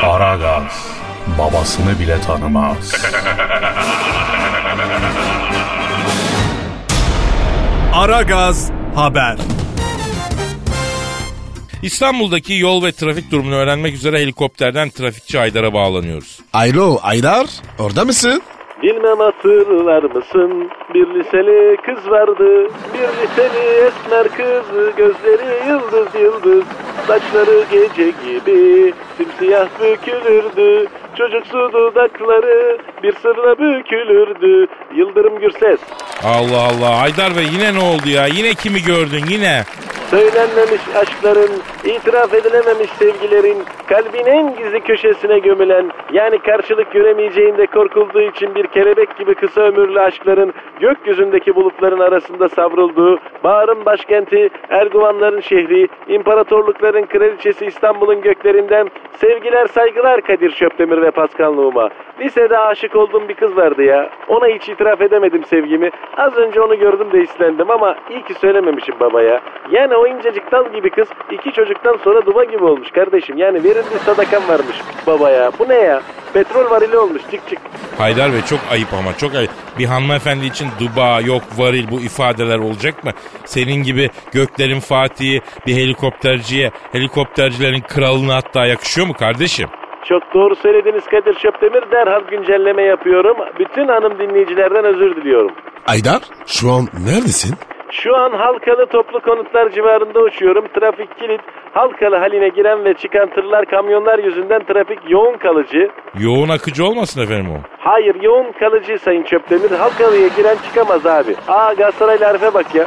Aragaz 0.02 0.73
babasını 1.38 2.00
bile 2.00 2.21
tanımaz. 2.21 2.95
Aragaz 7.92 8.71
haber. 8.95 9.37
İstanbul'daki 11.83 12.54
yol 12.54 12.85
ve 12.85 12.92
trafik 12.92 13.30
durumunu 13.30 13.54
öğrenmek 13.54 13.95
üzere 13.95 14.21
helikopterden 14.21 14.90
trafikçi 14.90 15.40
Aydar'a 15.40 15.73
bağlanıyoruz. 15.73 16.38
Aylo 16.52 16.99
Aydar 17.02 17.47
orada 17.78 18.04
mısın? 18.04 18.42
Bilmem 18.88 19.18
hatırlar 19.18 20.02
mısın 20.02 20.71
bir 20.95 21.07
liseli 21.14 21.76
kız 21.76 22.11
vardı 22.11 22.68
Bir 22.95 23.09
liseli 23.23 23.87
esmer 23.87 24.28
kız 24.28 24.97
gözleri 24.97 25.68
yıldız 25.68 26.14
yıldız 26.14 26.64
Saçları 27.07 27.64
gece 27.73 28.11
gibi 28.11 28.95
simsiyah 29.16 29.68
bükülürdü 29.80 30.87
Çocuksu 31.18 31.71
dudakları 31.73 32.78
bir 33.02 33.12
sırla 33.12 33.59
bükülürdü 33.59 34.66
Yıldırım 34.97 35.38
Gürses 35.38 35.80
Allah 36.25 36.62
Allah 36.62 36.97
Aydar 36.97 37.37
Bey 37.37 37.47
yine 37.52 37.75
ne 37.75 37.80
oldu 37.80 38.09
ya? 38.09 38.26
Yine 38.26 38.54
kimi 38.54 38.83
gördün 38.83 39.25
yine? 39.30 39.64
Söylenmemiş 40.11 40.81
aşkların, 40.97 41.50
itiraf 41.85 42.35
edilememiş 42.35 42.91
sevgilerin, 42.91 43.59
kalbin 43.87 44.27
en 44.27 44.57
gizli 44.57 44.81
köşesine 44.81 45.38
gömülen, 45.38 45.91
yani 46.12 46.38
karşılık 46.38 46.93
göremeyeceğinde 46.93 47.67
korkulduğu 47.67 48.21
için 48.21 48.55
bir 48.55 48.67
kelebek 48.67 49.17
gibi 49.17 49.35
kısa 49.35 49.61
ömürlü 49.61 50.00
aşkların 50.00 50.53
gökyüzündeki 50.81 51.55
bulutların 51.55 51.99
arasında 51.99 52.49
savrulduğu, 52.49 53.19
Bağrın 53.45 53.85
başkenti, 53.85 54.50
Erguvanların 54.69 55.41
şehri, 55.41 55.88
imparatorlukların 56.09 57.07
kraliçesi 57.07 57.67
İstanbul'un 57.67 58.21
göklerinden 58.21 58.88
sevgiler 59.17 59.67
saygılar 59.67 60.21
Kadir 60.21 60.50
Şöpdemir 60.50 61.03
ve 61.03 61.11
Pascal 61.11 61.53
Numa. 61.53 61.91
Lisede 62.21 62.59
aşık 62.59 62.97
olduğum 62.97 63.29
bir 63.29 63.35
kız 63.35 63.57
vardı 63.57 63.83
ya. 63.83 64.11
Ona 64.29 64.47
hiç 64.47 64.69
itiraf 64.69 65.00
edemedim 65.00 65.45
sevgimi. 65.45 65.91
Az 66.17 66.37
önce 66.37 66.61
onu 66.61 66.79
gördüm 66.79 67.12
de 67.12 67.21
hislendim 67.21 67.71
ama 67.71 67.97
iyi 68.11 68.23
ki 68.23 68.35
söylememişim 68.35 68.95
babaya. 69.00 69.41
Yani 69.71 69.98
o 69.99 70.07
incecik 70.07 70.52
dal 70.52 70.73
gibi 70.73 70.90
kız 70.90 71.09
iki 71.31 71.52
çocuktan 71.52 71.97
sonra 72.05 72.26
duba 72.26 72.45
gibi 72.45 72.64
olmuş 72.64 72.90
kardeşim. 72.90 73.37
Yani 73.38 73.64
verildiği 73.64 73.99
sadakan 74.05 74.49
varmış 74.49 74.76
babaya. 75.07 75.50
Bu 75.59 75.69
ne 75.69 75.75
ya? 75.75 76.02
Petrol 76.35 76.71
varili 76.71 76.99
olmuş 76.99 77.23
çık 77.31 77.49
çık. 77.49 77.59
Haydar 77.99 78.33
Bey 78.33 78.40
çok 78.43 78.61
ayıp 78.73 78.88
ama 78.99 79.17
çok 79.17 79.35
ayıp. 79.35 79.50
Bir 79.78 79.85
hanımefendi 79.85 80.47
için 80.47 80.69
duba 80.81 81.21
yok 81.21 81.43
varil 81.59 81.90
bu 81.90 82.00
ifadeler 82.00 82.59
olacak 82.59 83.05
mı? 83.05 83.11
Senin 83.45 83.83
gibi 83.83 84.11
göklerin 84.33 84.81
fatihi 84.81 85.40
bir 85.67 85.75
helikopterciye 85.75 86.71
helikoptercilerin 86.93 87.81
kralına 87.81 88.35
hatta 88.37 88.67
yakışıyor 88.67 89.07
mu 89.07 89.14
kardeşim? 89.14 89.69
Çok 90.05 90.35
doğru 90.35 90.57
söylediniz 90.57 91.05
Kadir 91.05 91.35
Şöpdemir. 91.38 91.90
Derhal 91.93 92.21
güncelleme 92.31 92.83
yapıyorum. 92.83 93.37
Bütün 93.59 93.88
hanım 93.88 94.19
dinleyicilerden 94.19 94.85
özür 94.85 95.17
diliyorum. 95.17 95.50
Aydar 95.87 96.21
şu 96.47 96.71
an 96.73 96.88
neredesin? 97.07 97.55
Şu 97.90 98.16
an 98.16 98.30
Halkalı 98.33 98.87
toplu 98.87 99.21
konutlar 99.21 99.71
civarında 99.71 100.21
uçuyorum. 100.21 100.64
Trafik 100.80 101.18
kilit. 101.18 101.40
Halkalı 101.75 102.16
haline 102.16 102.49
giren 102.49 102.85
ve 102.85 102.95
çıkan 102.95 103.30
tırlar, 103.30 103.64
kamyonlar 103.66 104.18
yüzünden 104.18 104.64
trafik 104.64 104.99
yoğun 105.11 105.38
kalıcı. 105.38 105.90
Yoğun 106.18 106.49
akıcı 106.49 106.85
olmasın 106.87 107.21
efendim 107.23 107.50
o? 107.52 107.59
Hayır 107.78 108.23
yoğun 108.23 108.52
kalıcı 108.52 108.99
Sayın 108.99 109.23
Çöptemir. 109.23 109.71
Halkalı'ya 109.71 110.28
giren 110.28 110.57
çıkamaz 110.68 111.07
abi. 111.07 111.35
Aa 111.49 111.73
Galatasaraylı 111.73 112.26
Arif'e 112.26 112.54
bak 112.54 112.75
ya. 112.75 112.87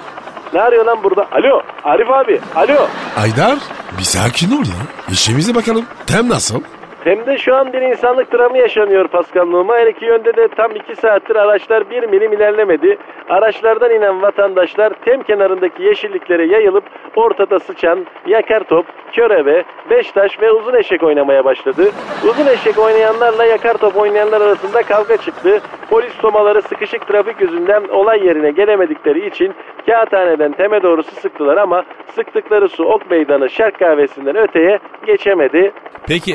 Ne 0.54 0.62
arıyor 0.62 0.86
lan 0.86 1.04
burada? 1.04 1.28
Alo 1.32 1.62
Arif 1.84 2.10
abi. 2.12 2.40
Alo. 2.56 2.88
Aydar 3.24 3.58
bir 3.98 4.04
sakin 4.04 4.52
ol 4.52 4.66
ya. 4.66 4.82
İşimize 5.12 5.56
bakalım. 5.56 5.86
Tem 6.08 6.30
nasıl? 6.30 6.62
Hem 7.04 7.26
de 7.26 7.38
şu 7.38 7.56
an 7.56 7.74
bir 7.74 7.82
insanlık 7.82 8.34
dramı 8.34 8.58
yaşanıyor 8.58 9.08
Pascal 9.08 9.46
Numa. 9.46 9.76
Her 9.76 9.88
iki 9.88 10.06
yönde 10.06 10.36
de 10.36 10.48
tam 10.48 10.72
iki 10.76 10.96
saattir 10.96 11.36
araçlar 11.36 11.90
bir 11.90 12.04
milim 12.04 12.34
ilerlemedi. 12.34 12.98
Araçlardan 13.30 13.92
inen 13.92 14.22
vatandaşlar 14.22 14.94
tem 15.06 15.24
kenarındaki 15.24 15.84
yeşilliklere 15.84 16.46
yayılıp 16.46 16.84
ortada 17.16 17.60
sıçan 17.60 18.06
yakar 18.28 18.64
top, 18.64 18.86
körebe, 19.12 19.64
beştaş 19.90 20.42
ve 20.42 20.52
uzun 20.52 20.74
eşek 20.74 21.04
oynamaya 21.04 21.46
başladı. 21.46 21.92
Uzun 22.30 22.46
eşek 22.46 22.80
oynayanlarla 22.80 23.46
yakar 23.46 23.74
top 23.74 23.98
oynayanlar 23.98 24.42
arasında 24.42 24.84
kavga 24.84 25.18
çıktı. 25.18 25.62
Polis 25.90 26.14
somaları 26.14 26.62
sıkışık 26.62 27.08
trafik 27.08 27.42
yüzünden 27.42 27.84
olay 27.88 28.26
yerine 28.26 28.52
gelemedikleri 28.52 29.28
için 29.28 29.54
kağıthaneden 29.86 30.52
teme 30.52 30.84
doğrusu 30.84 31.16
sıktılar 31.16 31.58
ama 31.58 31.84
sıktıkları 32.16 32.70
su 32.70 32.84
Ok 32.84 33.12
Meydanı 33.12 33.50
Şark 33.50 33.80
Kahvesi'nden 33.80 34.36
öteye 34.36 34.80
geçemedi. 35.06 35.72
Peki 36.08 36.34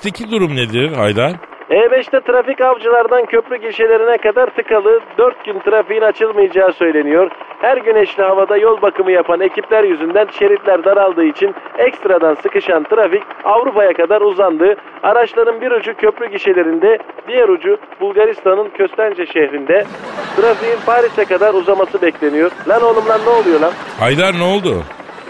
E5'teki 0.00 0.30
durum 0.30 0.56
nedir 0.56 0.92
Haydar? 0.92 1.32
E5'te 1.70 2.20
trafik 2.20 2.60
avcılardan 2.60 3.26
köprü 3.26 3.56
gişelerine 3.56 4.18
kadar 4.18 4.46
tıkalı. 4.46 5.00
4 5.18 5.44
gün 5.44 5.58
trafiğin 5.58 6.00
açılmayacağı 6.00 6.72
söyleniyor. 6.72 7.30
Her 7.60 7.76
güneşli 7.76 8.22
havada 8.22 8.56
yol 8.56 8.82
bakımı 8.82 9.12
yapan 9.12 9.40
ekipler 9.40 9.84
yüzünden 9.84 10.26
şeritler 10.38 10.84
daraldığı 10.84 11.24
için 11.24 11.54
ekstradan 11.78 12.34
sıkışan 12.34 12.84
trafik 12.84 13.22
Avrupa'ya 13.44 13.92
kadar 13.92 14.20
uzandı. 14.20 14.76
Araçların 15.02 15.60
bir 15.60 15.70
ucu 15.70 15.94
köprü 15.94 16.30
gişelerinde, 16.30 16.98
diğer 17.28 17.48
ucu 17.48 17.76
Bulgaristan'ın 18.00 18.68
Köstence 18.68 19.26
şehrinde. 19.26 19.84
Trafiğin 20.36 20.78
Paris'e 20.86 21.24
kadar 21.24 21.54
uzaması 21.54 22.02
bekleniyor. 22.02 22.50
Lan 22.68 22.82
oğlum 22.82 23.08
lan 23.08 23.20
ne 23.24 23.30
oluyor 23.30 23.60
lan? 23.60 23.72
Haydar 23.98 24.34
ne 24.38 24.44
oldu? 24.44 24.82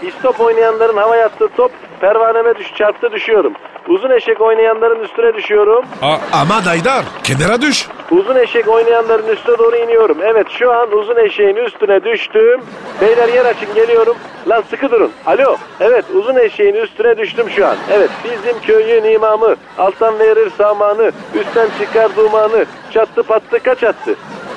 İstop 0.07 0.39
oynayanların 0.39 0.97
hava 0.97 1.15
attığı 1.15 1.47
top 1.57 1.71
pervaneme 2.01 2.55
düş 2.55 2.73
çarptı 2.77 3.11
düşüyorum. 3.11 3.53
Uzun 3.87 4.09
eşek 4.09 4.41
oynayanların 4.41 5.03
üstüne 5.03 5.33
düşüyorum. 5.33 5.85
Aa, 6.01 6.17
Ama 6.33 6.61
Aydar 6.69 7.05
kenara 7.23 7.61
düş. 7.61 7.87
Uzun 8.11 8.35
eşek 8.35 8.67
oynayanların 8.67 9.27
üstüne 9.27 9.57
doğru 9.57 9.75
iniyorum. 9.75 10.17
Evet 10.23 10.47
şu 10.59 10.71
an 10.71 10.91
uzun 10.91 11.15
eşeğin 11.17 11.55
üstüne 11.55 12.03
düştüm. 12.03 12.61
Beyler 13.01 13.27
yer 13.29 13.45
açın 13.45 13.73
geliyorum. 13.75 14.15
Lan 14.49 14.63
sıkı 14.69 14.91
durun. 14.91 15.11
Alo. 15.25 15.57
Evet 15.79 16.05
uzun 16.13 16.35
eşeğin 16.35 16.73
üstüne 16.75 17.17
düştüm 17.17 17.49
şu 17.55 17.67
an. 17.67 17.75
Evet 17.91 18.09
bizim 18.23 18.59
köyün 18.61 19.03
imamı. 19.03 19.55
Alttan 19.77 20.19
verir 20.19 20.51
samanı. 20.57 21.11
Üstten 21.35 21.67
çıkar 21.79 22.15
dumanı. 22.15 22.65
Çattı 22.93 23.23
pattı 23.23 23.59
kaç 23.63 23.83
attı. 23.83 24.15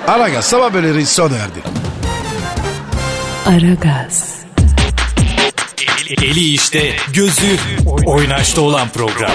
Araga 0.09 0.43
sabah 0.43 0.75
böleri 0.75 1.07
sona 1.07 1.27
erdi. 1.35 1.61
Aragaz, 3.49 4.34
Eli 6.11 6.55
işte, 6.55 6.97
gözü 7.13 7.57
oynaşta 8.07 8.61
olan 8.61 8.89
program. 8.89 9.31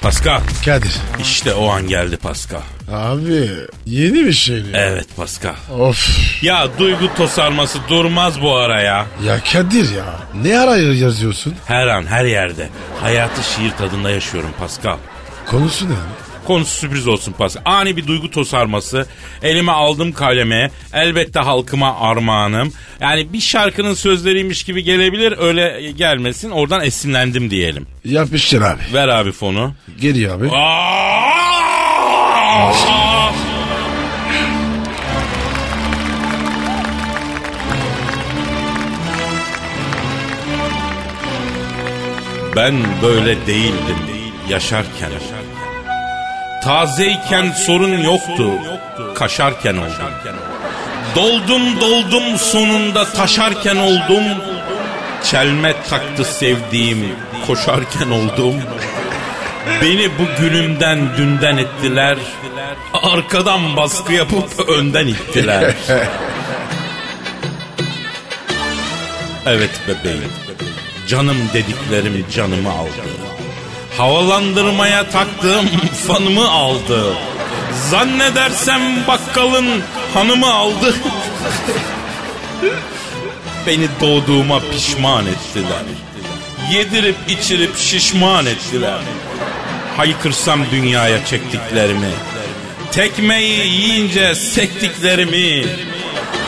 Pascal. 0.00 0.40
Kadir. 0.64 0.92
İşte 1.20 1.54
o 1.54 1.70
an 1.70 1.86
geldi 1.88 2.16
Pascal. 2.16 2.60
Abi 2.92 3.48
yeni 3.86 4.26
bir 4.26 4.32
şey 4.32 4.56
mi? 4.56 4.68
Evet 4.74 5.06
Pascal. 5.16 5.54
Of. 5.78 6.08
Ya 6.42 6.68
duygu 6.78 7.14
tosarması 7.16 7.78
durmaz 7.88 8.42
bu 8.42 8.56
ara 8.56 8.80
ya. 8.82 9.06
Ya 9.26 9.40
Kadir 9.52 9.94
ya. 9.96 10.04
Ne 10.42 10.58
ara 10.58 10.76
yazıyorsun? 10.76 11.54
Her 11.66 11.86
an 11.86 12.06
her 12.06 12.24
yerde. 12.24 12.68
Hayatı 13.00 13.42
şiir 13.42 13.70
tadında 13.70 14.10
yaşıyorum 14.10 14.50
Pascal. 14.60 14.96
Konusu 15.46 15.90
ne? 15.90 15.94
Konusu 16.46 16.70
sürpriz 16.78 17.08
olsun 17.08 17.32
Pascal. 17.32 17.62
Ani 17.64 17.96
bir 17.96 18.06
duygu 18.06 18.30
tosarması. 18.30 19.06
Elime 19.42 19.72
aldım 19.72 20.12
kaleme. 20.12 20.70
Elbette 20.94 21.40
halkıma 21.40 22.00
armağanım. 22.00 22.72
Yani 23.00 23.32
bir 23.32 23.40
şarkının 23.40 23.94
sözleriymiş 23.94 24.64
gibi 24.64 24.84
gelebilir. 24.84 25.34
Öyle 25.38 25.92
gelmesin. 25.96 26.50
Oradan 26.50 26.84
esinlendim 26.84 27.50
diyelim. 27.50 27.86
Yapıştır 28.04 28.62
abi. 28.62 28.80
Ver 28.92 29.08
abi 29.08 29.32
fonu. 29.32 29.74
Geliyor 30.00 30.38
abi. 30.40 30.48
Aa! 30.52 31.32
Ben 42.56 42.74
böyle 43.02 43.46
değildim 43.46 43.96
yaşarken. 44.48 45.10
Tazeyken 46.64 47.52
sorun 47.52 47.98
yoktu, 47.98 48.50
kaşarken 49.14 49.76
oldum. 49.76 50.12
Doldum 51.16 51.80
doldum 51.80 52.38
sonunda 52.38 53.04
taşarken 53.04 53.76
oldum. 53.76 54.24
Çelme 55.24 55.74
taktı 55.90 56.24
sevdiğim, 56.24 57.08
koşarken 57.46 58.10
oldum. 58.10 58.54
Beni 59.82 60.10
bu 60.18 60.42
günümden 60.42 61.16
dünden 61.16 61.56
ettiler. 61.56 62.18
Arkadan 63.02 63.76
baskı 63.76 64.12
yapıp 64.12 64.68
önden 64.68 65.06
ittiler. 65.06 65.74
Evet 69.46 69.80
bebeğim. 69.88 70.32
Canım 71.08 71.36
dediklerim 71.54 72.26
canımı 72.34 72.70
aldı. 72.70 73.02
Havalandırmaya 73.96 75.10
taktığım 75.10 75.66
fanımı 76.06 76.50
aldı. 76.50 77.14
Zannedersem 77.90 79.06
bakkalın 79.08 79.66
hanımı 80.14 80.54
aldı. 80.54 80.94
Beni 83.66 83.88
doğduğuma 84.00 84.60
pişman 84.60 85.26
ettiler. 85.26 85.82
Yedirip 86.72 87.16
içirip 87.28 87.76
şişman 87.76 88.46
ettiler. 88.46 88.98
Haykırsam 89.96 90.60
dünyaya 90.70 91.24
çektiklerimi. 91.24 92.10
Tekmeyi 92.92 93.66
yiyince 93.66 94.34
sektiklerimi. 94.34 95.66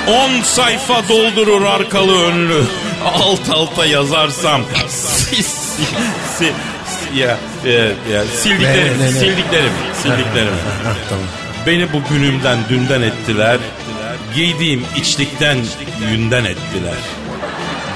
On 0.08 0.42
sayfa 0.42 1.08
doldurur 1.08 1.62
arkalı 1.62 2.22
önlü. 2.22 2.64
Alt 3.04 3.50
alta 3.50 3.86
yazarsam 3.86 4.62
si, 4.88 5.42
si, 5.42 5.82
si, 6.38 6.52
ya, 7.14 7.36
ya, 7.66 7.84
ya, 8.12 8.24
sildiklerim, 8.24 8.98
Ne, 8.98 9.02
ne, 9.02 9.06
ne? 9.06 9.10
sildiklerim, 9.10 9.72
sildiklerim. 10.02 10.52
tamam. 11.08 11.24
Beni 11.66 11.92
bu 11.92 12.02
günümden 12.10 12.58
dünden 12.68 13.02
ettiler. 13.02 13.58
Giydiğim 14.34 14.84
içlikten 14.96 15.58
yünden 16.12 16.44
ettiler. 16.44 16.94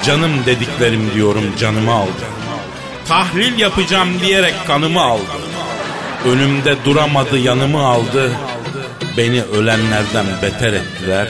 Canım 0.07 0.31
dediklerim 0.47 1.11
diyorum 1.15 1.45
canımı 1.61 1.93
aldı. 1.93 2.25
Tahlil 3.09 3.59
yapacağım 3.59 4.09
diyerek 4.21 4.55
kanımı 4.67 5.01
aldı. 5.03 5.23
Önümde 6.27 6.75
duramadı 6.85 7.39
yanımı 7.39 7.87
aldı. 7.87 8.33
Beni 9.17 9.43
ölenlerden 9.43 10.27
beter 10.43 10.73
ettiler. 10.73 11.29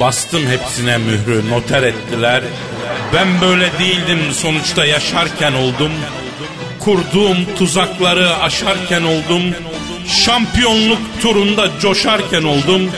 Bastım 0.00 0.46
hepsine 0.46 0.98
mührü 0.98 1.50
noter 1.50 1.82
ettiler. 1.82 2.42
Ben 3.14 3.40
böyle 3.40 3.70
değildim 3.78 4.18
sonuçta 4.32 4.84
yaşarken 4.86 5.52
oldum. 5.52 5.92
Kurduğum 6.80 7.36
tuzakları 7.58 8.36
aşarken 8.36 9.02
oldum. 9.02 9.42
Şampiyonluk 10.06 10.98
turunda 11.22 11.68
coşarken 11.80 12.42
oldum. 12.42 12.90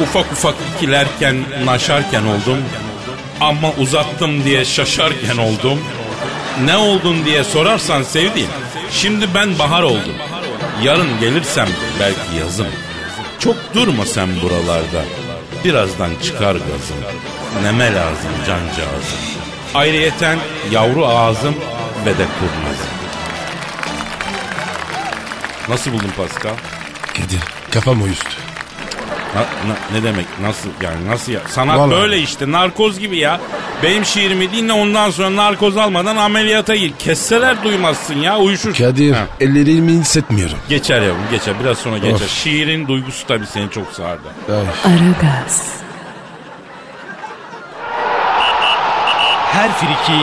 Ufak 0.00 0.32
ufak 0.32 0.54
ikilerken 0.76 1.36
naşarken 1.64 2.22
oldum. 2.22 2.58
Ama 3.40 3.72
uzattım 3.78 4.44
diye 4.44 4.64
şaşarken 4.64 5.36
oldum. 5.36 5.80
Ne 6.64 6.76
oldun 6.76 7.24
diye 7.24 7.44
sorarsan 7.44 8.02
sevdiğim. 8.02 8.50
Şimdi 8.90 9.26
ben 9.34 9.58
bahar 9.58 9.82
oldum. 9.82 10.14
Yarın 10.82 11.20
gelirsem 11.20 11.68
belki 12.00 12.38
yazım. 12.40 12.66
Çok 13.38 13.56
durma 13.74 14.06
sen 14.06 14.28
buralarda. 14.42 15.04
Birazdan 15.64 16.10
çıkar 16.22 16.52
gazım. 16.54 16.96
Neme 17.62 17.94
lazım 17.94 18.30
cancağızım. 18.46 19.18
Ayrıyeten 19.74 20.38
yavru 20.70 21.06
ağzım 21.06 21.54
ve 22.06 22.10
de 22.10 22.26
kurnazım. 22.38 23.03
Nasıl 25.68 25.92
buldun 25.92 26.10
Pascal? 26.16 26.54
Kadir 27.16 27.40
kafam 27.70 28.02
uyuştu. 28.02 28.30
Na- 29.34 29.40
na- 29.40 29.98
ne 29.98 30.02
demek 30.02 30.26
nasıl 30.42 30.68
yani 30.82 31.08
nasıl 31.08 31.32
ya? 31.32 31.40
Sanat 31.48 31.78
Vallahi. 31.78 31.90
böyle 32.00 32.18
işte 32.18 32.52
narkoz 32.52 32.98
gibi 32.98 33.16
ya. 33.18 33.40
Benim 33.82 34.04
şiirimi 34.04 34.52
dinle 34.52 34.72
ondan 34.72 35.10
sonra 35.10 35.36
narkoz 35.36 35.76
almadan 35.76 36.16
ameliyata 36.16 36.74
gir. 36.76 36.92
Kesseler 36.98 37.64
duymazsın 37.64 38.14
ya 38.14 38.38
uyuşur. 38.38 38.74
Kadir 38.74 39.12
Ha. 39.14 39.26
ellerimi 39.40 39.92
hissetmiyorum. 39.92 40.58
Geçer 40.68 41.02
yavrum 41.02 41.22
geçer 41.30 41.54
biraz 41.60 41.78
sonra 41.78 41.98
geçer. 41.98 42.14
Of. 42.26 42.30
Şiirin 42.30 42.88
duygusu 42.88 43.26
tabii 43.26 43.46
seni 43.46 43.70
çok 43.70 43.92
sardı. 43.92 44.28
Aragaz, 44.84 45.66
Her 49.52 49.72
friki 49.72 50.20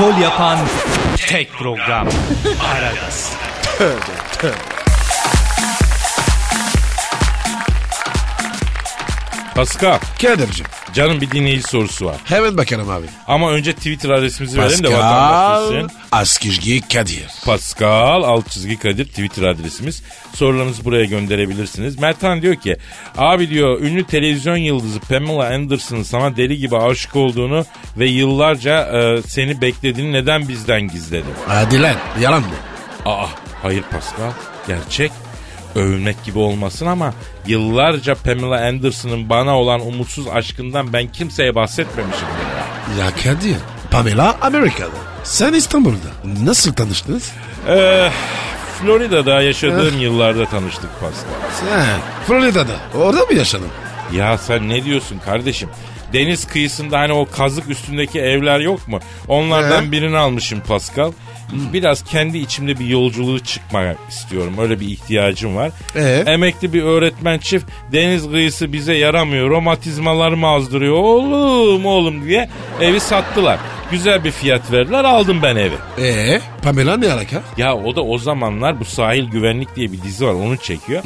gol 0.00 0.18
yapan 0.22 0.58
tek 1.28 1.52
program. 1.52 2.08
Aragaz. 2.76 3.32
Pascal 9.56 9.98
Kadir'cim 10.22 10.66
canım 10.94 11.20
bir 11.20 11.30
dinleyici 11.30 11.62
sorusu 11.62 12.06
var. 12.06 12.16
hemen 12.24 12.56
bakalım 12.58 12.90
abi. 12.90 13.06
Ama 13.26 13.50
önce 13.52 13.72
Twitter 13.72 14.10
adresimizi 14.10 14.58
verelim 14.58 14.84
de 14.84 14.88
vatandaş 14.88 15.60
Pascal 15.60 15.74
bilsin. 15.74 15.90
Askizgi 16.12 16.88
Kadir. 16.88 17.26
Pascal 17.44 18.22
alt 18.22 18.50
çizgi 18.50 18.78
Kadir 18.78 19.04
Twitter 19.04 19.42
adresimiz. 19.42 20.02
Sorularınızı 20.34 20.84
buraya 20.84 21.04
gönderebilirsiniz. 21.04 21.98
Mertan 21.98 22.42
diyor 22.42 22.54
ki 22.56 22.76
abi 23.16 23.50
diyor 23.50 23.80
ünlü 23.80 24.04
televizyon 24.04 24.56
yıldızı 24.56 25.00
Pamela 25.00 25.54
Anderson'ın 25.54 26.02
sana 26.02 26.36
deli 26.36 26.58
gibi 26.58 26.76
aşık 26.76 27.16
olduğunu 27.16 27.64
ve 27.98 28.06
yıllarca 28.06 28.80
e, 28.98 29.22
seni 29.22 29.60
beklediğini 29.60 30.12
neden 30.12 30.48
bizden 30.48 30.80
gizledin? 30.88 31.34
Hadi 31.48 31.82
lan 31.82 31.96
yalan 32.20 32.40
mı? 32.42 32.46
Aa 33.04 33.26
hayır 33.62 33.82
Pascal 33.82 34.32
gerçek. 34.66 35.12
Övülmek 35.76 36.24
gibi 36.24 36.38
olmasın 36.38 36.86
ama 36.86 37.14
yıllarca 37.46 38.14
Pamela 38.14 38.66
Anderson'ın 38.66 39.30
bana 39.30 39.58
olan 39.58 39.80
umutsuz 39.86 40.28
aşkından 40.28 40.92
ben 40.92 41.12
kimseye 41.12 41.54
bahsetmemişimdir 41.54 42.26
ya. 42.98 43.04
Ya 43.04 43.10
Kadir 43.24 43.56
Pamela 43.90 44.36
Amerika'da. 44.40 44.90
Sen 45.24 45.52
İstanbul'da. 45.52 46.08
Nasıl 46.44 46.72
tanıştınız? 46.72 47.32
Ee, 47.68 48.08
Florida'da 48.80 49.42
yaşadığım 49.42 50.00
yıllarda 50.00 50.46
tanıştık 50.46 50.90
Pascal. 51.00 51.50
Sen 51.60 52.00
Florida'da. 52.26 52.76
Orada 52.94 53.20
mı 53.24 53.34
yaşadın? 53.34 53.68
Ya 54.12 54.38
sen 54.38 54.68
ne 54.68 54.84
diyorsun 54.84 55.18
kardeşim? 55.24 55.68
Deniz 56.16 56.46
kıyısında 56.46 56.98
hani 56.98 57.12
o 57.12 57.26
kazık 57.30 57.70
üstündeki 57.70 58.20
evler 58.20 58.60
yok 58.60 58.88
mu? 58.88 59.00
Onlardan 59.28 59.82
He. 59.86 59.92
birini 59.92 60.16
almışım 60.16 60.60
Pascal. 60.60 61.12
Biraz 61.72 62.04
kendi 62.04 62.38
içimde 62.38 62.78
bir 62.78 62.86
yolculuğu 62.86 63.40
çıkmak 63.40 63.96
istiyorum. 64.08 64.54
Öyle 64.60 64.80
bir 64.80 64.88
ihtiyacım 64.88 65.56
var. 65.56 65.70
Ee? 65.96 66.24
Emekli 66.26 66.72
bir 66.72 66.82
öğretmen 66.82 67.38
çift 67.38 67.66
deniz 67.92 68.30
kıyısı 68.30 68.72
bize 68.72 68.94
yaramıyor. 68.94 69.50
Romatizmalarımı 69.50 70.48
azdırıyor. 70.48 70.94
Oğlum 70.94 71.86
oğlum 71.86 72.24
diye 72.24 72.48
evi 72.80 73.00
sattılar. 73.00 73.58
Güzel 73.90 74.24
bir 74.24 74.30
fiyat 74.30 74.72
verdiler 74.72 75.04
aldım 75.04 75.38
ben 75.42 75.56
evi. 75.56 75.74
Ee, 75.98 76.40
Pamela 76.62 76.96
ne 76.96 77.12
alaka? 77.12 77.42
Ya 77.56 77.76
o 77.76 77.96
da 77.96 78.04
o 78.04 78.18
zamanlar 78.18 78.80
bu 78.80 78.84
sahil 78.84 79.30
güvenlik 79.30 79.76
diye 79.76 79.92
bir 79.92 80.02
dizi 80.02 80.26
var 80.26 80.32
onu 80.32 80.56
çekiyor. 80.56 81.02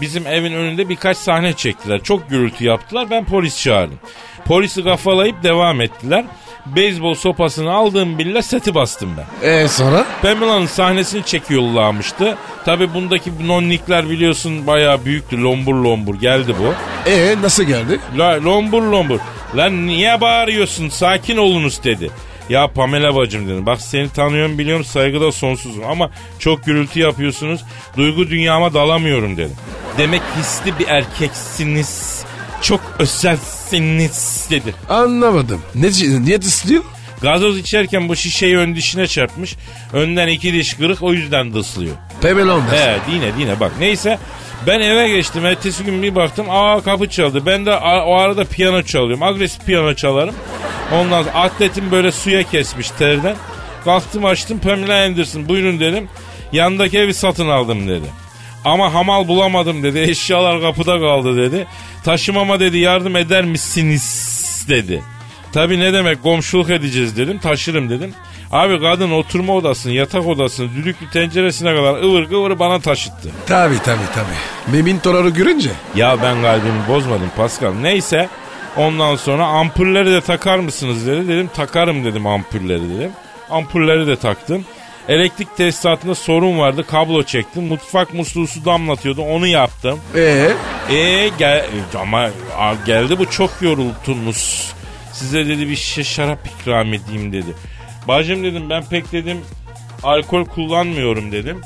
Bizim 0.00 0.26
evin 0.26 0.52
önünde 0.52 0.88
birkaç 0.88 1.16
sahne 1.16 1.52
çektiler. 1.52 2.02
Çok 2.02 2.30
gürültü 2.30 2.64
yaptılar 2.64 3.10
ben 3.10 3.24
polis 3.24 3.62
çağırdım. 3.62 3.98
Polisi 4.44 4.84
kafalayıp 4.84 5.42
devam 5.42 5.80
ettiler. 5.80 6.24
Beyzbol 6.66 7.14
sopasını 7.14 7.72
aldığım 7.72 8.18
bile 8.18 8.42
seti 8.42 8.74
bastım 8.74 9.10
ben. 9.16 9.48
Ee 9.48 9.68
sonra? 9.68 10.06
Pamela'nın 10.22 10.66
sahnesini 10.66 11.24
çekiyorlarmıştı. 11.24 12.36
Tabi 12.64 12.94
bundaki 12.94 13.48
nonnikler 13.48 14.10
biliyorsun 14.10 14.66
bayağı 14.66 15.04
büyüktü. 15.04 15.42
Lombur 15.42 15.74
lombur 15.74 16.14
geldi 16.14 16.54
bu. 16.60 16.74
Ee 17.10 17.34
nasıl 17.42 17.62
geldi? 17.64 18.00
La, 18.18 18.44
lombur 18.44 18.82
lombur. 18.82 19.18
Lan 19.56 19.86
niye 19.86 20.20
bağırıyorsun 20.20 20.88
sakin 20.88 21.36
olunuz 21.36 21.84
dedi. 21.84 22.10
Ya 22.48 22.68
Pamela 22.68 23.14
bacım 23.14 23.48
dedim. 23.48 23.66
Bak 23.66 23.80
seni 23.80 24.08
tanıyorum 24.08 24.58
biliyorum 24.58 24.84
saygıda 24.84 25.32
sonsuzum 25.32 25.84
ama 25.84 26.10
çok 26.38 26.64
gürültü 26.64 27.00
yapıyorsunuz. 27.00 27.60
Duygu 27.96 28.30
dünyama 28.30 28.74
dalamıyorum 28.74 29.36
dedim. 29.36 29.56
Demek 29.98 30.22
hisli 30.38 30.78
bir 30.78 30.88
erkeksiniz. 30.88 32.24
Çok 32.62 32.80
özelsiniz 32.98 34.46
dedi. 34.50 34.74
Anlamadım. 34.88 35.60
Ne, 35.74 35.88
niye 36.24 36.38
istiyor? 36.38 36.84
Gazoz 37.22 37.58
içerken 37.58 38.08
bu 38.08 38.16
şişeyi 38.16 38.58
ön 38.58 38.74
dişine 38.76 39.06
çarpmış. 39.06 39.56
Önden 39.92 40.28
iki 40.28 40.52
diş 40.52 40.74
kırık 40.74 41.02
o 41.02 41.12
yüzden 41.12 41.54
dıslıyor. 41.54 41.96
Pamela 42.22 42.54
olmaz. 42.54 42.72
He 42.72 42.96
dine 43.12 43.36
dine 43.38 43.60
bak. 43.60 43.72
Neyse 43.78 44.18
ben 44.66 44.80
eve 44.80 45.08
geçtim. 45.08 45.46
Ertesi 45.46 45.84
gün 45.84 46.02
bir 46.02 46.14
baktım 46.14 46.46
aa 46.50 46.80
kapı 46.80 47.08
çaldı. 47.08 47.46
Ben 47.46 47.66
de 47.66 47.74
o 48.06 48.14
arada 48.16 48.44
piyano 48.44 48.82
çalıyorum. 48.82 49.22
Agresif 49.22 49.66
piyano 49.66 49.94
çalarım. 49.94 50.34
Ondan 50.92 51.22
sonra 51.22 51.34
atletim 51.34 51.90
böyle 51.90 52.12
suya 52.12 52.42
kesmiş 52.42 52.90
terden. 52.90 53.36
Kalktım 53.84 54.24
açtım 54.24 54.58
Pamela 54.58 55.04
Anderson 55.04 55.48
buyurun 55.48 55.80
dedim. 55.80 56.08
Yandaki 56.52 56.98
evi 56.98 57.14
satın 57.14 57.48
aldım 57.48 57.88
dedi. 57.88 58.06
Ama 58.64 58.94
hamal 58.94 59.28
bulamadım 59.28 59.82
dedi. 59.82 59.98
Eşyalar 59.98 60.60
kapıda 60.60 60.98
kaldı 61.00 61.36
dedi. 61.36 61.66
Taşımama 62.04 62.60
dedi 62.60 62.78
yardım 62.78 63.16
eder 63.16 63.44
misiniz 63.44 64.66
dedi. 64.68 65.02
Tabii 65.56 65.80
ne 65.80 65.92
demek 65.92 66.22
komşuluk 66.22 66.70
edeceğiz 66.70 67.16
dedim 67.16 67.38
taşırım 67.38 67.90
dedim. 67.90 68.14
Abi 68.52 68.80
kadın 68.80 69.10
oturma 69.10 69.52
odasını 69.52 69.92
yatak 69.92 70.26
odasını 70.26 70.74
düdüklü 70.74 71.10
tenceresine 71.10 71.76
kadar 71.76 72.02
ıvır 72.02 72.28
kıvır 72.28 72.58
bana 72.58 72.80
taşıttı. 72.80 73.30
Tabii 73.46 73.78
tabii 73.78 74.06
tabii. 74.14 74.76
Memintoları 74.76 75.28
görünce. 75.28 75.70
Ya 75.94 76.22
ben 76.22 76.42
kalbimi 76.42 76.88
bozmadım 76.88 77.30
Pascal. 77.36 77.74
Neyse 77.74 78.28
ondan 78.76 79.16
sonra 79.16 79.46
ampulleri 79.46 80.10
de 80.10 80.20
takar 80.20 80.58
mısınız 80.58 81.06
dedi. 81.06 81.28
Dedim 81.28 81.50
takarım 81.54 82.04
dedim 82.04 82.26
ampulleri 82.26 82.90
dedim. 82.98 83.10
Ampulleri 83.50 84.06
de 84.06 84.16
taktım. 84.16 84.64
Elektrik 85.08 85.56
tesisatında 85.56 86.14
sorun 86.14 86.58
vardı 86.58 86.86
kablo 86.86 87.22
çektim. 87.22 87.66
Mutfak 87.66 88.14
musluğu 88.14 88.46
su 88.46 88.64
damlatıyordu 88.64 89.22
onu 89.22 89.46
yaptım. 89.46 90.00
Ee? 90.16 90.52
E 90.90 91.28
gel 91.38 91.66
ama 92.00 92.30
geldi 92.86 93.18
bu 93.18 93.30
çok 93.30 93.50
yoruldunuz. 93.60 94.75
Size 95.16 95.46
dedi 95.46 95.68
bir 95.68 95.76
şişe 95.76 96.04
şarap 96.04 96.38
ikram 96.46 96.94
edeyim 96.94 97.32
dedi. 97.32 97.54
Bacım 98.08 98.44
dedim 98.44 98.70
ben 98.70 98.84
pek 98.84 99.12
dedim 99.12 99.38
alkol 100.02 100.44
kullanmıyorum 100.44 101.32
dedim. 101.32 101.60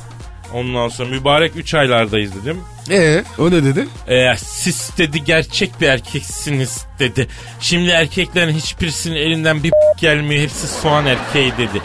Ondan 0.54 0.88
sonra 0.88 1.08
mübarek 1.08 1.56
3 1.56 1.74
aylardayız 1.74 2.42
dedim. 2.42 2.60
Ee? 2.90 3.24
O 3.38 3.50
ne 3.50 3.64
dedi? 3.64 3.86
Ee, 4.08 4.36
siz 4.36 4.90
dedi 4.98 5.24
gerçek 5.24 5.80
bir 5.80 5.88
erkeksiniz 5.88 6.84
dedi. 6.98 7.28
Şimdi 7.60 7.90
erkeklerin 7.90 8.52
hiçbirisinin 8.52 9.16
elinden 9.16 9.62
bir 9.62 9.72
gelmiyor. 10.00 10.42
Hepsi 10.42 10.68
soğan 10.68 11.06
erkeği 11.06 11.52
dedi. 11.52 11.82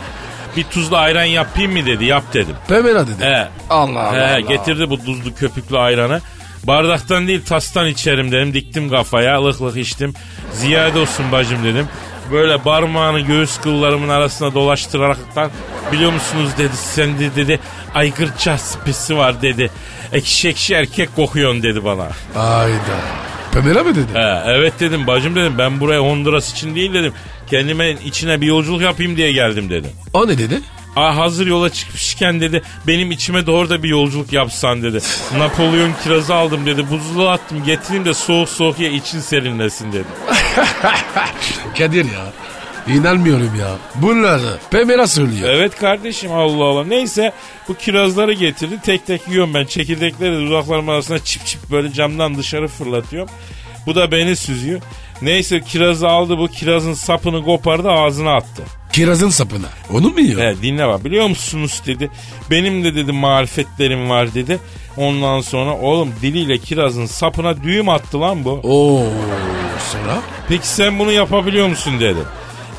Bir 0.58 0.64
tuzlu 0.64 0.98
ayran 0.98 1.24
yapayım 1.24 1.72
mı 1.72 1.86
dedi. 1.86 2.06
Yap 2.06 2.24
dedim. 2.34 2.56
Pamela 2.68 3.08
dedi. 3.08 3.24
He. 3.24 3.48
Allah 3.70 4.10
Allah. 4.10 4.14
He, 4.14 4.22
Allah. 4.22 4.40
getirdi 4.40 4.90
bu 4.90 5.06
tuzlu 5.06 5.36
köpüklü 5.36 5.78
ayranı. 5.78 6.22
Bardaktan 6.68 7.28
değil 7.28 7.42
tastan 7.46 7.88
içerim 7.88 8.32
dedim. 8.32 8.54
Diktim 8.54 8.90
kafaya 8.90 9.46
lık 9.46 9.62
lık 9.62 9.78
içtim. 9.78 10.14
Ziyade 10.54 11.00
olsun 11.00 11.32
bacım 11.32 11.64
dedim. 11.64 11.88
Böyle 12.32 12.58
parmağını 12.58 13.20
göğüs 13.20 13.58
kıllarımın 13.58 14.10
arasına 14.10 14.54
dolaştıraraktan 14.54 15.52
biliyor 15.92 16.14
musunuz 16.14 16.50
dedi 16.58 16.76
sen 16.76 17.20
de 17.20 17.36
dedi 17.36 17.60
aygırca 17.96 18.58
spesi 18.58 19.18
var 19.18 19.42
dedi. 19.42 19.72
Ekşi 20.14 20.50
ekşi 20.50 20.74
erkek 20.74 21.16
kokuyorsun 21.16 21.64
dedi 21.64 21.86
bana. 21.86 22.08
Ayda. 22.36 22.98
Pamela 23.54 23.84
mı 23.84 23.96
dedi? 23.96 24.14
He, 24.14 24.42
evet 24.46 24.74
dedim 24.80 25.08
bacım 25.08 25.36
dedim 25.36 25.54
ben 25.58 25.80
buraya 25.80 26.00
Honduras 26.02 26.52
için 26.52 26.76
değil 26.76 26.94
dedim. 26.94 27.14
Kendime 27.50 27.92
içine 27.92 28.42
bir 28.42 28.48
yolculuk 28.48 28.82
yapayım 28.82 29.18
diye 29.18 29.32
geldim 29.32 29.70
dedim. 29.70 29.92
O 30.14 30.28
ne 30.28 30.38
dedi? 30.38 30.60
Aa, 30.96 31.16
hazır 31.18 31.48
yola 31.48 31.70
çıkmışken 31.70 32.42
dedi 32.42 32.62
benim 32.88 33.12
içime 33.12 33.46
doğru 33.46 33.70
da 33.70 33.84
bir 33.84 33.90
yolculuk 33.90 34.34
yapsan 34.34 34.84
dedi. 34.84 35.00
Napolyon 35.38 35.92
kirazı 36.04 36.36
aldım 36.36 36.66
dedi 36.66 36.90
buzluğa 36.90 37.34
attım 37.34 37.64
getireyim 37.64 38.06
de 38.06 38.14
soğuk 38.14 38.50
soğuk 38.50 38.80
ye 38.80 38.92
için 38.92 39.20
serinlesin 39.20 39.92
dedi. 39.92 40.08
Kadir 41.78 42.06
ya. 42.06 42.34
İnanmıyorum 42.88 43.52
ya. 43.60 43.76
Bunları 43.96 44.58
Pamela 44.72 45.08
söylüyor. 45.08 45.50
Evet 45.50 45.76
kardeşim 45.76 46.32
Allah 46.32 46.64
Allah. 46.64 46.84
Neyse 46.86 47.34
bu 47.68 47.76
kirazları 47.76 48.34
getirdi 48.34 48.80
tek 48.84 49.08
tek 49.08 49.28
yiyorum 49.28 49.54
ben. 49.54 49.66
Çekirdekleri 49.66 50.48
dudaklarım 50.48 50.90
arasına 50.90 51.20
çip 51.20 51.46
çip 51.46 51.72
böyle 51.72 51.94
camdan 51.94 52.38
dışarı 52.38 52.68
fırlatıyorum. 52.68 53.30
Bu 53.86 53.96
da 53.96 54.12
beni 54.12 54.36
süzüyor. 54.36 54.82
Neyse 55.22 55.62
kirazı 55.62 56.08
aldı 56.08 56.38
bu 56.38 56.48
kirazın 56.48 56.94
sapını 56.94 57.44
kopardı 57.44 57.90
ağzına 57.92 58.34
attı. 58.34 58.64
Kirazın 58.96 59.30
sapına. 59.30 59.68
Onu 59.94 60.10
mu 60.10 60.20
yiyor? 60.20 60.42
Evet 60.42 60.58
dinle 60.62 60.88
bak 60.88 61.06
biliyor 61.06 61.28
musunuz 61.28 61.82
dedi. 61.86 62.12
Benim 62.52 62.84
de 62.84 62.96
dedi 62.96 63.12
marifetlerim 63.12 64.10
var 64.10 64.34
dedi. 64.34 64.60
Ondan 64.98 65.42
sonra 65.42 65.78
oğlum 65.78 66.14
diliyle 66.22 66.58
kirazın 66.58 67.06
sapına 67.06 67.64
düğüm 67.64 67.90
attı 67.90 68.22
lan 68.22 68.46
bu. 68.46 68.50
Oo 68.64 69.04
sonra? 69.92 70.22
Peki 70.50 70.68
sen 70.68 71.00
bunu 71.00 71.12
yapabiliyor 71.12 71.68
musun 71.68 72.00
dedi. 72.00 72.20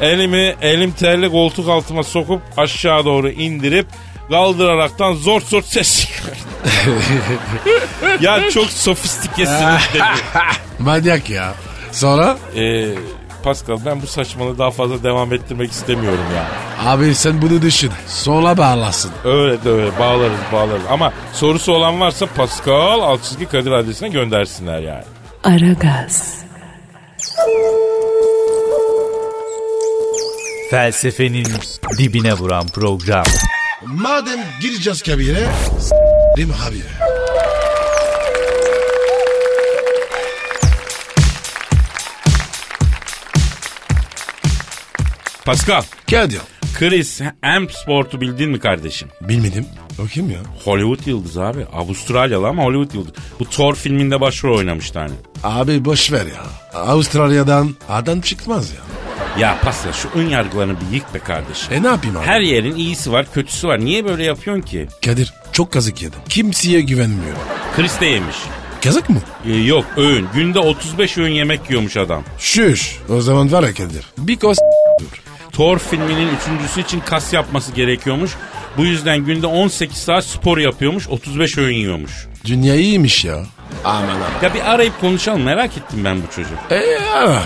Elimi 0.01 0.55
elim 0.63 0.93
terli 0.93 1.31
koltuk 1.31 1.69
altıma 1.69 2.03
sokup 2.03 2.43
aşağı 2.57 3.05
doğru 3.05 3.31
indirip 3.31 3.87
kaldıraraktan 4.31 5.15
zor 5.15 5.41
zor 5.41 5.63
ses 5.63 6.01
çıkardı. 6.01 6.39
ya 8.25 8.51
çok 8.51 8.71
sofistikesiniz 8.71 9.83
dedi. 9.95 10.03
Manyak 10.79 11.31
ya. 11.31 11.55
Sonra? 11.93 12.39
Ee, 12.57 12.89
Pascal 13.47 13.79
ben 13.87 14.03
bu 14.03 14.07
saçmalığı 14.07 14.59
daha 14.59 14.71
fazla 14.71 15.03
devam 15.03 15.33
ettirmek 15.33 15.73
istemiyorum 15.73 16.25
ya. 16.35 16.47
Abi 16.91 17.15
sen 17.15 17.43
bunu 17.43 17.63
düşün. 17.63 17.91
Sonra 18.07 18.59
bağlasın. 18.59 19.11
Öyle 19.25 19.65
de 19.65 19.71
öyle 19.71 19.99
bağlarız 19.99 20.39
bağlarız. 20.53 20.83
Ama 20.91 21.13
sorusu 21.33 21.73
olan 21.73 22.01
varsa 22.01 22.27
Pascal 22.27 23.01
alt 23.01 23.23
çizgi 23.23 23.47
Kadir 23.47 23.71
adresine 23.71 24.09
göndersinler 24.09 24.81
yani. 24.81 25.05
Aragaz, 25.45 26.35
Felsefenin 30.71 31.47
dibine 31.99 32.35
vuran 32.35 32.67
program. 32.67 33.25
Madem 33.87 34.41
gireceğiz 34.61 35.03
kabire. 35.03 35.47
S**rim 35.81 36.51
abi. 36.69 36.83
Pascal, 45.47 45.83
Kadir. 46.11 46.41
Chris 46.79 47.21
Hemsworth'u 47.41 48.21
bildin 48.21 48.51
mi 48.51 48.59
kardeşim? 48.61 49.09
Bilmedim. 49.21 49.67
O 50.05 50.07
kim 50.07 50.31
ya? 50.31 50.39
Hollywood 50.65 51.07
yıldızı 51.07 51.43
abi. 51.45 51.65
Avustralyalı 51.73 52.47
ama 52.49 52.63
Hollywood 52.65 52.95
yıldızı. 52.95 53.15
Bu 53.41 53.45
Thor 53.51 53.75
filminde 53.75 54.21
başrol 54.21 54.59
oynamıştı 54.59 54.99
hani. 54.99 55.13
Abi 55.45 55.85
boş 55.85 56.13
ver 56.13 56.27
ya. 56.27 56.43
Avustralya'dan 56.81 57.75
adam 57.89 58.21
çıkmaz 58.21 58.71
ya. 58.71 58.77
Ya 59.41 59.59
Pascal 59.63 59.93
şu 59.93 60.09
ön 60.15 60.29
yargılarını 60.29 60.75
bir 60.81 60.97
yık 60.97 61.15
be 61.15 61.19
kardeşim. 61.19 61.73
E 61.75 61.83
ne 61.83 61.87
yapayım 61.87 62.17
abi? 62.17 62.27
Her 62.27 62.41
yerin 62.41 62.77
iyisi 62.77 63.13
var 63.13 63.27
kötüsü 63.35 63.69
var. 63.69 63.81
Niye 63.81 64.05
böyle 64.05 64.25
yapıyorsun 64.25 64.63
ki? 64.63 64.89
Kadir 65.05 65.35
çok 65.53 65.73
kazık 65.73 66.03
yedim. 66.03 66.19
Kimseye 66.29 66.81
güvenmiyorum. 66.81 67.39
Chris 67.77 68.01
de 68.01 68.07
yemiş. 68.07 68.37
Kazık 68.85 69.09
mı? 69.11 69.21
Ee, 69.47 69.53
yok 69.53 69.85
öğün. 69.97 70.27
Günde 70.35 70.59
35 70.59 71.19
öğün 71.19 71.33
yemek 71.33 71.71
yiyormuş 71.71 71.97
adam. 71.97 72.23
Şuş. 72.39 72.97
O 73.09 73.21
zaman 73.21 73.53
var 73.53 73.63
ya 73.63 73.75
Kadir. 73.75 74.07
Bir 74.19 74.37
kos 74.37 74.59
dur. 75.01 75.23
Thor 75.57 75.79
filminin 75.79 76.29
üçüncüsü 76.37 76.81
için 76.81 77.01
kas 77.01 77.33
yapması 77.33 77.73
gerekiyormuş. 77.73 78.31
Bu 78.77 78.85
yüzden 78.85 79.19
günde 79.19 79.47
18 79.47 79.97
saat 79.97 80.25
spor 80.25 80.59
yapıyormuş. 80.59 81.09
35 81.09 81.59
öğün 81.59 81.75
yiyormuş. 81.75 82.27
Dünya 82.45 82.75
iyiymiş 82.75 83.25
ya. 83.25 83.37
Aman 83.85 84.09
aman. 84.09 84.29
Ya 84.43 84.55
bir 84.55 84.73
arayıp 84.75 85.01
konuşalım. 85.01 85.43
Merak 85.43 85.77
ettim 85.77 86.05
ben 86.05 86.17
bu 86.23 86.35
çocuğu. 86.35 86.55
E 86.71 86.99
ara. 87.15 87.43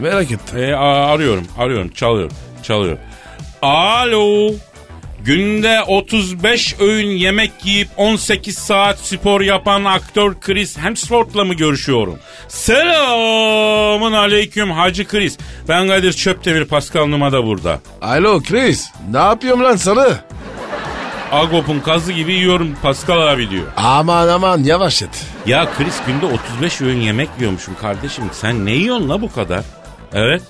Merak 0.00 0.30
ettim. 0.30 0.58
Ee, 0.58 0.74
arıyorum, 0.74 1.46
arıyorum, 1.58 1.88
çalıyorum, 1.88 2.36
çalıyorum. 2.62 2.98
Alo. 3.62 4.50
Günde 5.24 5.82
35 5.82 6.74
öğün 6.80 7.06
yemek 7.10 7.52
yiyip 7.64 7.88
18 7.96 8.58
saat 8.58 8.98
spor 8.98 9.40
yapan 9.40 9.84
aktör 9.84 10.34
Chris 10.40 10.78
Hemsworth'la 10.78 11.44
mı 11.44 11.54
görüşüyorum? 11.54 12.18
Selamun 12.48 14.12
aleyküm 14.12 14.70
Hacı 14.70 15.06
Chris. 15.08 15.38
Ben 15.68 15.88
Kadir 15.88 16.12
Çöptemir 16.12 16.64
Pascal 16.64 17.06
Numa 17.06 17.32
da 17.32 17.44
burada. 17.46 17.80
Alo 18.02 18.42
Chris. 18.42 18.88
Ne 19.10 19.18
yapıyorum 19.18 19.64
lan 19.64 19.76
sarı? 19.76 20.16
Agop'un 21.32 21.80
kazı 21.80 22.12
gibi 22.12 22.32
yiyorum 22.32 22.76
Pascal 22.82 23.28
abi 23.32 23.50
diyor. 23.50 23.66
Aman 23.76 24.28
aman 24.28 24.62
yavaş 24.62 25.02
et. 25.02 25.26
Ya 25.46 25.68
Chris 25.78 25.96
günde 26.06 26.26
35 26.26 26.80
öğün 26.80 27.00
yemek 27.00 27.28
yiyormuşum 27.38 27.74
kardeşim. 27.80 28.24
Sen 28.32 28.66
ne 28.66 28.70
yiyorsun 28.72 29.08
la 29.08 29.22
bu 29.22 29.32
kadar? 29.32 29.64
Evet. 30.12 30.42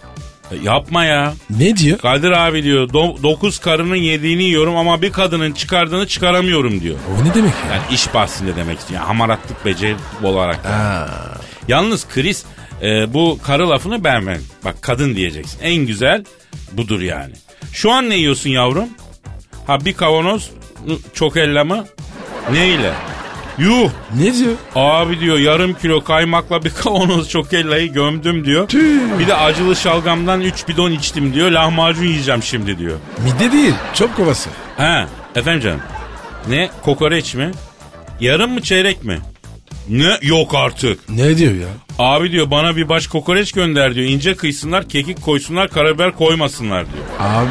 Yapma 0.63 1.05
ya. 1.05 1.35
Ne 1.51 1.77
diyor? 1.77 1.99
Kadir 1.99 2.31
abi 2.31 2.63
diyor 2.65 2.93
9 2.93 3.59
karının 3.59 3.97
yediğini 3.97 4.43
yiyorum 4.43 4.77
ama 4.77 5.03
bir 5.03 5.13
kadının 5.13 5.53
çıkardığını 5.53 6.07
çıkaramıyorum 6.07 6.81
diyor. 6.81 6.97
O 7.21 7.25
ne 7.25 7.35
demek 7.35 7.53
ya? 7.69 7.75
Yani 7.75 7.83
iş 7.95 8.15
bahsinde 8.15 8.57
demek 8.57 8.79
istiyor. 8.79 9.01
Yani 9.01 9.07
hamaratlık 9.07 9.65
beceri 9.65 9.97
olarak. 10.25 10.65
Ha. 10.65 11.09
Yalnız 11.69 12.09
Chris 12.09 12.45
e, 12.83 13.15
bu 13.15 13.39
karı 13.43 13.71
lafını 13.71 14.05
beğenmem. 14.05 14.41
Bak 14.65 14.75
kadın 14.83 15.15
diyeceksin. 15.17 15.59
En 15.63 15.77
güzel 15.77 16.25
budur 16.73 17.01
yani. 17.01 17.33
Şu 17.73 17.93
an 17.93 18.11
ne 18.11 18.17
yiyorsun 18.17 18.51
yavrum? 18.51 18.89
Ha 19.67 19.85
bir 19.85 19.93
kavanoz 19.93 20.51
çok 21.15 21.37
ellama. 21.37 21.85
Neyle? 22.53 22.93
Yuh 23.61 23.91
Ne 24.17 24.35
diyor? 24.35 24.53
Abi 24.75 25.21
diyor 25.21 25.39
yarım 25.39 25.75
kilo 25.75 26.05
kaymakla 26.05 26.65
bir 26.65 26.71
kavanoz 26.83 27.29
çokellayı 27.29 27.93
gömdüm 27.93 28.45
diyor. 28.45 28.69
Tüh. 28.69 29.19
Bir 29.19 29.27
de 29.27 29.35
acılı 29.35 29.77
şalgamdan 29.77 30.41
3 30.41 30.69
bidon 30.69 30.91
içtim 30.91 31.35
diyor. 31.35 31.51
Lahmacun 31.51 32.05
yiyeceğim 32.05 32.43
şimdi 32.43 32.79
diyor. 32.79 32.99
Mide 33.25 33.53
değil. 33.53 33.75
Çok 33.95 34.17
kovası. 34.17 34.51
Ha 34.77 35.07
efendim 35.37 35.61
canım. 35.61 35.81
Ne 36.49 36.71
kokoreç 36.83 37.35
mi? 37.35 37.51
Yarım 38.21 38.53
mı 38.53 38.61
çeyrek 38.63 39.05
mi? 39.05 39.19
Ne 39.89 40.19
yok 40.23 40.55
artık. 40.55 41.09
Ne 41.09 41.37
diyor 41.37 41.53
ya? 41.55 41.69
Abi 41.99 42.33
diyor 42.33 42.51
bana 42.51 42.77
bir 42.77 42.89
baş 42.89 43.07
kokoreç 43.07 43.53
gönder 43.53 43.95
diyor. 43.95 44.07
İnce 44.07 44.35
kıysınlar, 44.35 44.89
kekik 44.89 45.23
koysunlar, 45.23 45.69
karabiber 45.69 46.13
koymasınlar 46.13 46.85
diyor. 46.93 47.05
Abi 47.21 47.49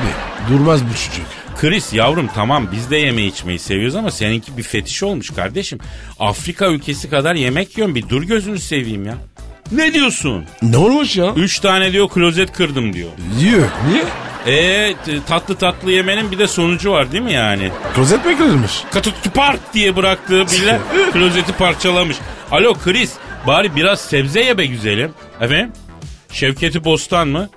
durmaz 0.54 0.82
bu 0.84 0.89
çocuk. 0.93 1.26
Chris 1.62 1.93
yavrum 1.93 2.30
tamam 2.36 2.67
biz 2.72 2.91
de 2.91 2.98
yeme 2.98 3.24
içmeyi 3.24 3.60
seviyoruz 3.60 3.95
ama 3.95 4.12
seninki 4.12 4.58
bir 4.58 4.63
fetiş 4.63 5.04
olmuş 5.04 5.30
kardeşim. 5.30 5.80
Afrika 6.19 6.67
ülkesi 6.67 7.10
kadar 7.10 7.36
yemek 7.36 7.78
yiyorsun 7.78 7.95
bir 7.95 8.10
dur 8.10 8.24
gözünü 8.24 8.60
seveyim 8.60 9.06
ya. 9.06 9.15
Ne 9.72 9.93
diyorsun? 9.93 10.45
Ne 10.62 10.78
olmuş 10.78 11.17
ya? 11.17 11.34
Üç 11.36 11.60
tane 11.60 11.91
diyor 11.93 12.10
klozet 12.10 12.54
kırdım 12.54 12.93
diyor. 12.93 13.10
Diyor. 13.39 13.67
Niye? 13.89 14.04
E 14.58 14.93
t- 15.06 15.24
tatlı 15.28 15.56
tatlı 15.56 15.91
yemenin 15.91 16.32
bir 16.32 16.39
de 16.39 16.48
sonucu 16.48 16.91
var 16.91 17.12
değil 17.12 17.24
mi 17.24 17.34
yani? 17.34 17.69
Klozet 17.95 18.26
mi 18.26 18.38
kırılmış? 18.38 18.84
Katut 18.91 19.34
park 19.34 19.60
diye 19.74 19.95
bıraktığı 19.95 20.45
bile 20.48 20.80
klozeti 21.13 21.52
parçalamış. 21.54 22.17
Alo 22.52 22.74
Chris 22.74 23.13
bari 23.48 23.76
biraz 23.76 24.02
sebze 24.02 24.41
ye 24.41 24.58
be 24.58 24.65
güzelim. 24.65 25.12
Efendim? 25.41 25.72
Şevketi 26.32 26.84
Bostan 26.84 27.28
mı? 27.28 27.50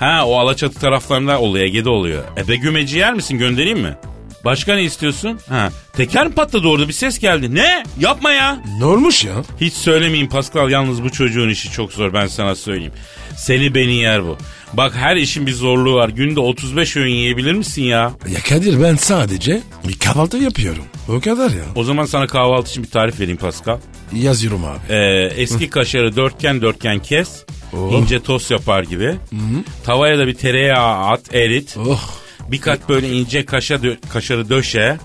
Ha 0.00 0.26
o 0.26 0.38
Alaçatı 0.38 0.80
taraflarında 0.80 1.40
oluyor 1.40 1.64
Ege'de 1.64 1.88
oluyor. 1.90 2.24
Ebe 2.36 2.56
gümeci 2.56 2.98
yer 2.98 3.14
misin 3.14 3.38
göndereyim 3.38 3.78
mi? 3.80 3.96
Başka 4.44 4.74
ne 4.74 4.82
istiyorsun? 4.82 5.40
Ha 5.48 5.68
teker 5.92 6.26
mi 6.26 6.34
patladı 6.34 6.68
orada 6.68 6.88
bir 6.88 6.92
ses 6.92 7.18
geldi. 7.18 7.54
Ne? 7.54 7.84
Yapma 7.98 8.32
ya. 8.32 8.62
Ne 8.78 8.84
olmuş 8.84 9.24
ya? 9.24 9.32
Hiç 9.60 9.74
söylemeyin 9.74 10.26
Pascal 10.26 10.70
yalnız 10.70 11.02
bu 11.02 11.10
çocuğun 11.10 11.48
işi 11.48 11.72
çok 11.72 11.92
zor 11.92 12.12
ben 12.12 12.26
sana 12.26 12.54
söyleyeyim. 12.54 12.92
Seni 13.40 13.74
beni 13.74 13.94
yer 13.94 14.24
bu. 14.24 14.36
Bak 14.72 14.94
her 14.96 15.16
işin 15.16 15.46
bir 15.46 15.52
zorluğu 15.52 15.94
var. 15.94 16.08
Günde 16.08 16.40
35 16.40 16.96
öğün 16.96 17.14
yiyebilir 17.14 17.52
misin 17.52 17.82
ya? 17.82 18.12
Ya 18.28 18.40
Kadir 18.48 18.82
ben 18.82 18.96
sadece 18.96 19.60
bir 19.88 19.98
kahvaltı 19.98 20.36
yapıyorum. 20.36 20.84
O 21.08 21.20
kadar 21.20 21.50
ya. 21.50 21.64
O 21.74 21.84
zaman 21.84 22.04
sana 22.04 22.26
kahvaltı 22.26 22.70
için 22.70 22.82
bir 22.82 22.90
tarif 22.90 23.20
vereyim 23.20 23.36
Pascal. 23.38 23.78
Yazıyorum 24.12 24.64
abi. 24.64 24.94
Ee, 24.94 25.32
eski 25.36 25.70
kaşarı 25.70 26.16
dörtgen 26.16 26.62
dörtgen 26.62 26.98
kes. 26.98 27.44
Oh. 27.72 27.92
ince 27.92 28.22
tost 28.22 28.50
yapar 28.50 28.82
gibi. 28.82 29.14
Tavaya 29.84 30.18
da 30.18 30.26
bir 30.26 30.34
tereyağı 30.34 31.06
at 31.06 31.34
erit. 31.34 31.76
Oh. 31.88 32.10
Bir 32.48 32.60
kat 32.60 32.88
böyle 32.88 33.08
ince 33.12 33.44
kaşa 33.44 33.74
dö- 33.74 34.08
kaşarı 34.12 34.48
döşe. 34.48 34.98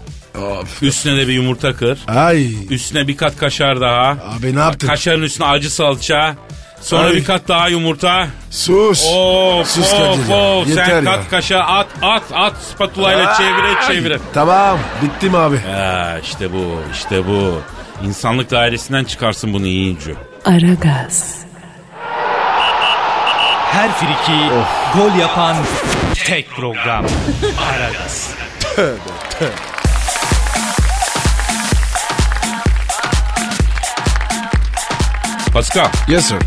Of. 0.61 0.83
Üstüne 0.83 1.17
de 1.21 1.27
bir 1.27 1.33
yumurta 1.33 1.73
kır. 1.73 1.99
Ay. 2.07 2.47
Üstüne 2.69 3.07
bir 3.07 3.17
kat 3.17 3.37
kaşar 3.37 3.81
daha. 3.81 4.09
Abi 4.09 4.55
ne 4.55 4.59
yaptın? 4.59 4.87
Kaşarın 4.87 5.21
üstüne 5.21 5.47
acı 5.47 5.71
salça. 5.73 6.35
Sonra 6.85 7.05
Ay. 7.07 7.13
bir 7.13 7.25
kat 7.25 7.47
daha 7.47 7.67
yumurta. 7.67 8.27
Sus. 8.51 9.05
Of 9.13 9.67
Sus 9.67 9.93
of 9.93 9.99
Kadir 9.99 10.29
ya. 10.29 10.35
of. 10.37 10.67
Yeter 10.67 10.85
Sen 10.85 10.95
ya. 10.95 11.03
kat 11.03 11.29
kaşar 11.29 11.63
at 11.67 11.87
at 12.01 12.23
at 12.33 12.53
spatulayla 12.57 13.33
çevire 13.37 13.73
çevire. 13.87 14.19
Tamam. 14.33 14.79
Bittim 15.01 15.35
abi. 15.35 15.59
Ya 15.71 16.19
işte 16.23 16.53
bu 16.53 16.81
işte 16.93 17.27
bu. 17.27 17.61
İnsanlık 18.03 18.51
dairesinden 18.51 19.03
çıkarsın 19.03 19.53
bunu 19.53 19.65
yiyince. 19.65 20.11
Aragaz, 20.45 21.35
Her 23.71 23.91
friki 23.91 24.49
gol 24.97 25.19
yapan 25.19 25.55
tek 26.25 26.49
program. 26.51 27.05
Aragaz. 27.73 28.29
Pascal. 35.53 35.89
Yes 36.07 36.25
sir. 36.25 36.37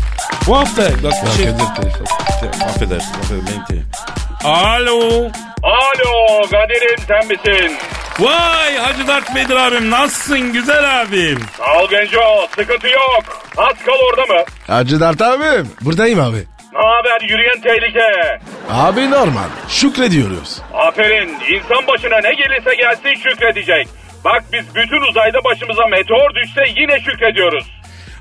Bu 0.47 0.57
hafta 0.57 0.81
bak 0.83 1.13
bir 1.25 1.31
şey... 1.43 1.45
Kadir 1.45 1.75
telefon. 1.81 2.05
Affedersin, 2.27 2.63
affedersin. 2.63 3.13
benim 3.31 3.65
telefon. 3.65 3.89
Alo. 4.49 5.31
Alo 5.63 6.41
Kadir'im 6.51 6.97
sen 7.07 7.27
misin? 7.27 7.77
Vay 8.19 8.77
Hacı 8.77 9.07
Dert 9.07 9.35
Bedir 9.35 9.55
abim 9.55 9.89
nasılsın 9.91 10.53
güzel 10.53 11.01
abim? 11.01 11.39
Sağ 11.57 11.79
ol 11.83 11.89
Genco 11.89 12.47
sıkıntı 12.55 12.87
yok. 12.87 13.23
Pascal 13.55 13.97
orada 14.09 14.33
mı? 14.33 14.43
Hacı 14.67 14.99
Dert 14.99 15.21
abim. 15.21 15.69
Buradayım 15.81 16.19
abi. 16.19 16.37
Ne 16.73 16.79
haber 16.79 17.21
yürüyen 17.29 17.61
tehlike? 17.61 18.39
Abi 18.71 19.11
normal. 19.11 19.49
Şükrediyoruz. 19.69 20.61
Aferin 20.73 21.29
insan 21.49 21.87
başına 21.87 22.17
ne 22.23 22.33
gelirse 22.33 22.75
gelsin 22.75 23.29
şükredecek. 23.29 23.87
Bak 24.25 24.43
biz 24.53 24.75
bütün 24.75 25.01
uzayda 25.09 25.43
başımıza 25.43 25.87
meteor 25.87 26.35
düşse 26.35 26.81
yine 26.81 26.99
şükrediyoruz. 26.99 27.65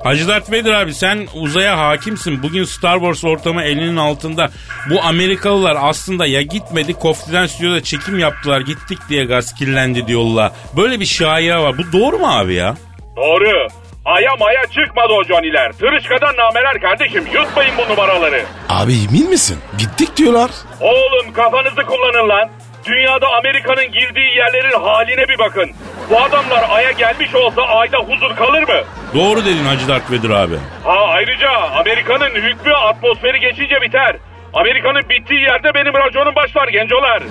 Hacı 0.05 0.29
Dert 0.29 0.53
Vedir 0.53 0.73
abi 0.73 0.95
sen 0.95 1.29
uzaya 1.35 1.79
hakimsin. 1.79 2.43
Bugün 2.43 2.65
Star 2.65 2.95
Wars 2.99 3.25
ortamı 3.25 3.63
elinin 3.63 3.97
altında. 3.97 4.51
Bu 4.91 5.03
Amerikalılar 5.03 5.77
aslında 5.81 6.27
ya 6.27 6.43
gitmedi 6.43 6.93
Kofti'den 6.95 7.47
stüdyoda 7.47 7.83
çekim 7.83 8.19
yaptılar 8.19 8.61
gittik 8.61 8.99
diye 9.09 9.25
gaz 9.25 9.55
kirlendi 9.55 10.07
diyorlar. 10.07 10.53
Böyle 10.77 11.01
bir 11.01 11.07
şaya 11.07 11.63
var. 11.63 11.75
Bu 11.79 11.93
doğru 12.01 12.19
mu 12.19 12.27
abi 12.39 12.55
ya? 12.55 12.75
Doğru. 13.17 13.67
Aya 14.05 14.31
maya 14.41 14.63
çıkmadı 14.63 15.13
o 15.13 15.25
Johnny'ler. 15.25 15.73
Tırışkadan 15.73 16.37
nameler 16.37 16.81
kardeşim 16.81 17.25
yutmayın 17.35 17.75
bu 17.79 17.93
numaraları. 17.93 18.43
Abi 18.69 18.93
emin 19.09 19.31
misin? 19.31 19.59
Gittik 19.79 20.17
diyorlar. 20.17 20.51
Oğlum 20.81 21.33
kafanızı 21.33 21.83
kullanın 21.83 22.29
lan. 22.29 22.51
Dünyada 22.89 23.27
Amerika'nın 23.39 23.93
girdiği 23.93 24.37
yerlerin 24.37 24.81
haline 24.81 25.29
bir 25.29 25.39
bakın. 25.39 25.71
Bu 26.11 26.21
adamlar 26.23 26.65
Ay'a 26.71 26.91
gelmiş 26.91 27.35
olsa 27.35 27.63
Ay'da 27.63 27.99
huzur 27.99 28.37
kalır 28.37 28.63
mı? 28.63 28.81
Doğru 29.15 29.45
dedin 29.45 29.65
Hacı 29.65 29.89
Dert 29.89 30.11
Vedir 30.11 30.31
abi. 30.31 30.55
Ha 30.85 31.05
ayrıca 31.09 31.51
Amerika'nın 31.81 32.31
hükmü 32.35 32.73
atmosferi 32.73 33.41
geçince 33.41 33.81
biter. 33.83 34.17
Amerika'nın 34.55 35.03
bittiği 35.09 35.41
yerde 35.41 35.75
benim 35.75 35.95
raconum 35.95 36.35
başlar 36.35 36.69
gencolar. 36.69 37.23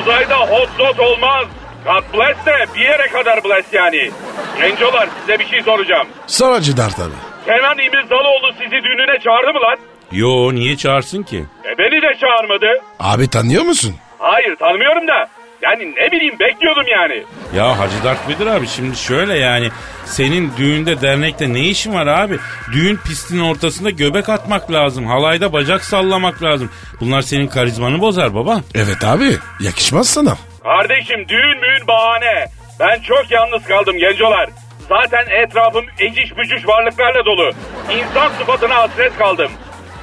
Uzayda 0.00 0.36
hot 0.36 0.68
dot 0.78 1.00
olmaz. 1.00 1.46
God 1.84 2.02
bless 2.18 2.46
de 2.46 2.66
bir 2.74 2.80
yere 2.80 3.06
kadar 3.08 3.44
bless 3.44 3.72
yani. 3.72 4.10
Gencolar 4.60 5.08
size 5.20 5.38
bir 5.38 5.46
şey 5.46 5.62
soracağım. 5.62 6.06
Sor 6.26 6.52
Hacı 6.52 6.76
Dert 6.76 6.98
abi. 6.98 7.14
Kenan 7.46 7.78
İmirzalıoğlu 7.78 8.52
sizi 8.52 8.70
düğününe 8.84 9.18
çağırdı 9.20 9.52
mı 9.52 9.60
lan? 9.60 9.76
Yo 10.12 10.54
niye 10.54 10.76
çağırsın 10.76 11.22
ki? 11.22 11.44
E 11.64 11.78
beni 11.78 12.02
de 12.02 12.18
çağırmadı. 12.20 12.66
Abi 13.00 13.30
tanıyor 13.30 13.62
musun? 13.62 13.94
Hayır 14.18 14.56
tanımıyorum 14.56 15.08
da. 15.08 15.28
Yani 15.62 15.94
ne 15.96 16.12
bileyim 16.12 16.38
bekliyordum 16.40 16.84
yani. 16.88 17.22
Ya 17.54 17.78
Hacı 17.78 18.04
Dert 18.04 18.28
Vedir 18.28 18.46
abi 18.46 18.66
şimdi 18.66 18.96
şöyle 18.96 19.38
yani 19.38 19.68
senin 20.04 20.52
düğünde 20.56 21.00
dernekte 21.02 21.52
ne 21.52 21.60
işin 21.60 21.94
var 21.94 22.06
abi? 22.06 22.38
Düğün 22.72 22.96
pistinin 22.96 23.40
ortasında 23.42 23.90
göbek 23.90 24.28
atmak 24.28 24.72
lazım. 24.72 25.06
Halayda 25.06 25.52
bacak 25.52 25.84
sallamak 25.84 26.42
lazım. 26.42 26.70
Bunlar 27.00 27.22
senin 27.22 27.46
karizmanı 27.46 28.00
bozar 28.00 28.34
baba. 28.34 28.60
Evet 28.74 29.04
abi. 29.04 29.30
Yakışmaz 29.60 30.08
sana. 30.08 30.36
Kardeşim 30.62 31.28
düğün 31.28 31.60
müğün 31.60 31.86
bahane. 31.88 32.46
Ben 32.80 33.00
çok 33.00 33.30
yalnız 33.30 33.64
kaldım 33.64 33.98
gencolar. 33.98 34.50
Zaten 34.88 35.26
etrafım 35.30 35.84
eciş 35.98 36.36
bücüş 36.36 36.68
varlıklarla 36.68 37.24
dolu. 37.24 37.52
İnsan 37.90 38.28
sıfatına 38.38 38.74
hasret 38.76 39.18
kaldım. 39.18 39.50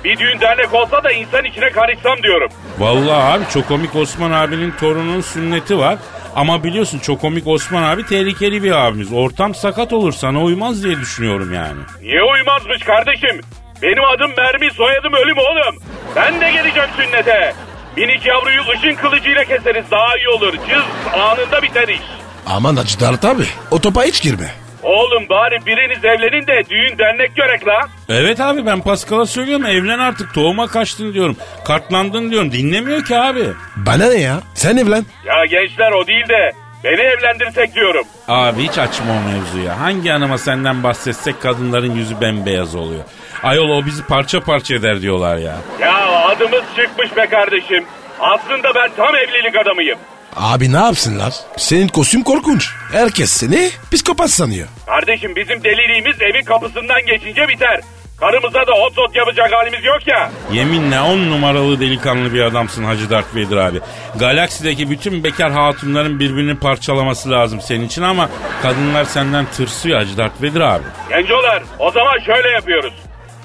Bir 0.04 0.18
düğün 0.18 0.40
dernek 0.42 0.74
olsa 0.74 1.04
da 1.04 1.12
insan 1.12 1.46
içine 1.46 1.70
karışsam 1.70 2.24
diyorum. 2.24 2.50
Vallahi 2.80 3.24
abi 3.38 3.44
Çokomik 3.54 3.96
Osman 3.96 4.32
abinin 4.32 4.72
torununun 4.72 5.22
sünneti 5.22 5.78
var. 5.78 5.98
Ama 6.36 6.64
biliyorsun 6.64 7.00
Çokomik 7.00 7.48
Osman 7.48 7.84
abi 7.84 8.06
tehlikeli 8.06 8.64
bir 8.64 8.72
abimiz. 8.72 9.14
Ortam 9.14 9.56
sakat 9.56 9.94
olur 9.94 10.12
sana 10.12 10.42
uymaz 10.44 10.84
diye 10.84 11.00
düşünüyorum 11.00 11.54
yani. 11.54 11.80
Niye 12.02 12.24
uymazmış 12.24 12.84
kardeşim? 12.84 13.42
Benim 13.82 14.04
adım 14.04 14.32
Mermi, 14.38 14.72
soyadım 14.72 15.14
Ölüm 15.14 15.38
oğlum. 15.38 15.76
Ben 16.16 16.42
de 16.42 16.52
geleceğim 16.52 16.90
sünnete. 16.98 17.54
Minik 17.98 18.26
yavruyu 18.26 18.62
ışın 18.74 18.96
kılıcıyla 18.96 19.44
keseriz 19.44 19.86
daha 19.92 20.18
iyi 20.18 20.28
olur. 20.30 20.54
Cız 20.54 21.14
anında 21.14 21.62
biter 21.62 21.88
iş. 21.88 22.02
Aman 22.48 22.76
Hacı 22.76 23.00
Dert 23.00 23.26
abi. 23.26 23.44
O 23.72 23.80
topa 23.82 24.04
hiç 24.04 24.22
girme. 24.22 24.52
Oğlum 24.84 25.30
bari 25.30 25.66
biriniz 25.66 26.06
evlenin 26.06 26.48
de 26.48 26.64
düğün 26.70 26.98
dernek 26.98 27.36
görek 27.36 27.68
la. 27.68 27.80
Evet 28.10 28.40
abi 28.40 28.66
ben 28.66 28.82
Pascal'a 28.82 29.26
söylüyorum 29.26 29.66
evlen 29.66 30.00
artık 30.00 30.34
tohuma 30.34 30.68
kaçtın 30.68 31.14
diyorum. 31.14 31.38
Kartlandın 31.66 32.32
diyorum 32.32 32.52
dinlemiyor 32.52 33.04
ki 33.06 33.18
abi. 33.18 33.44
Bana 33.76 34.10
ne 34.10 34.20
ya? 34.20 34.40
Sen 34.54 34.78
evlen. 34.78 35.06
Ya 35.26 35.46
gençler 35.46 35.92
o 35.92 36.08
değil 36.08 36.30
de 36.30 36.52
beni 36.84 37.02
evlendirsek 37.02 37.76
diyorum. 37.76 38.04
Abi 38.28 38.64
hiç 38.64 38.78
açma 38.78 39.06
o 39.14 39.32
mevzuyu. 39.32 39.70
Hangi 39.80 40.10
hanıma 40.10 40.38
senden 40.38 40.84
bahsetsek 40.84 41.42
kadınların 41.42 41.96
yüzü 41.96 42.22
bembeyaz 42.22 42.76
oluyor. 42.76 43.04
Ayol 43.44 43.70
o 43.70 43.86
bizi 43.86 44.04
parça 44.06 44.40
parça 44.40 44.76
eder 44.76 45.02
diyorlar 45.02 45.38
ya. 45.38 45.56
Ya 45.82 46.06
adımız 46.26 46.64
çıkmış 46.76 47.18
be 47.18 47.26
kardeşim. 47.28 47.86
Aslında 48.20 48.76
ben 48.76 48.90
tam 48.98 49.16
evlilik 49.16 49.56
adamıyım. 49.58 49.98
Abi 50.36 50.74
ne 50.74 50.78
yapsınlar? 50.78 51.34
Senin 51.58 51.88
kostüm 51.88 52.24
korkunç. 52.24 52.70
Herkes 52.92 53.32
seni 53.32 53.70
psikopat 53.92 54.30
sanıyor. 54.30 54.68
Kardeşim 54.86 55.36
bizim 55.36 55.64
deliliğimiz 55.64 56.22
evin 56.22 56.44
kapısından 56.46 57.06
geçince 57.06 57.48
biter. 57.48 57.80
Karımıza 58.20 58.60
da 58.68 58.72
hot 58.72 58.98
dot 58.98 59.16
yapacak 59.16 59.52
halimiz 59.54 59.86
yok 59.86 60.08
ya. 60.08 60.32
Yeminle 60.52 61.02
on 61.02 61.18
numaralı 61.32 61.80
delikanlı 61.80 62.34
bir 62.34 62.42
adamsın 62.42 62.84
Hacı 62.84 63.10
Darth 63.10 63.36
Vader 63.36 63.58
abi. 63.58 63.80
Galaksideki 64.20 64.90
bütün 64.90 65.24
bekar 65.24 65.52
hatunların 65.52 66.20
birbirini 66.20 66.56
parçalaması 66.60 67.32
lazım 67.32 67.62
senin 67.62 67.86
için 67.86 68.02
ama 68.02 68.30
kadınlar 68.62 69.06
senden 69.06 69.46
tırsıyor 69.46 70.00
Hacı 70.00 70.18
Darth 70.18 70.44
Vader 70.44 70.62
abi. 70.62 70.84
Gencolar 71.10 71.64
o 71.80 71.92
zaman 71.92 72.20
şöyle 72.26 72.50
yapıyoruz. 72.50 72.94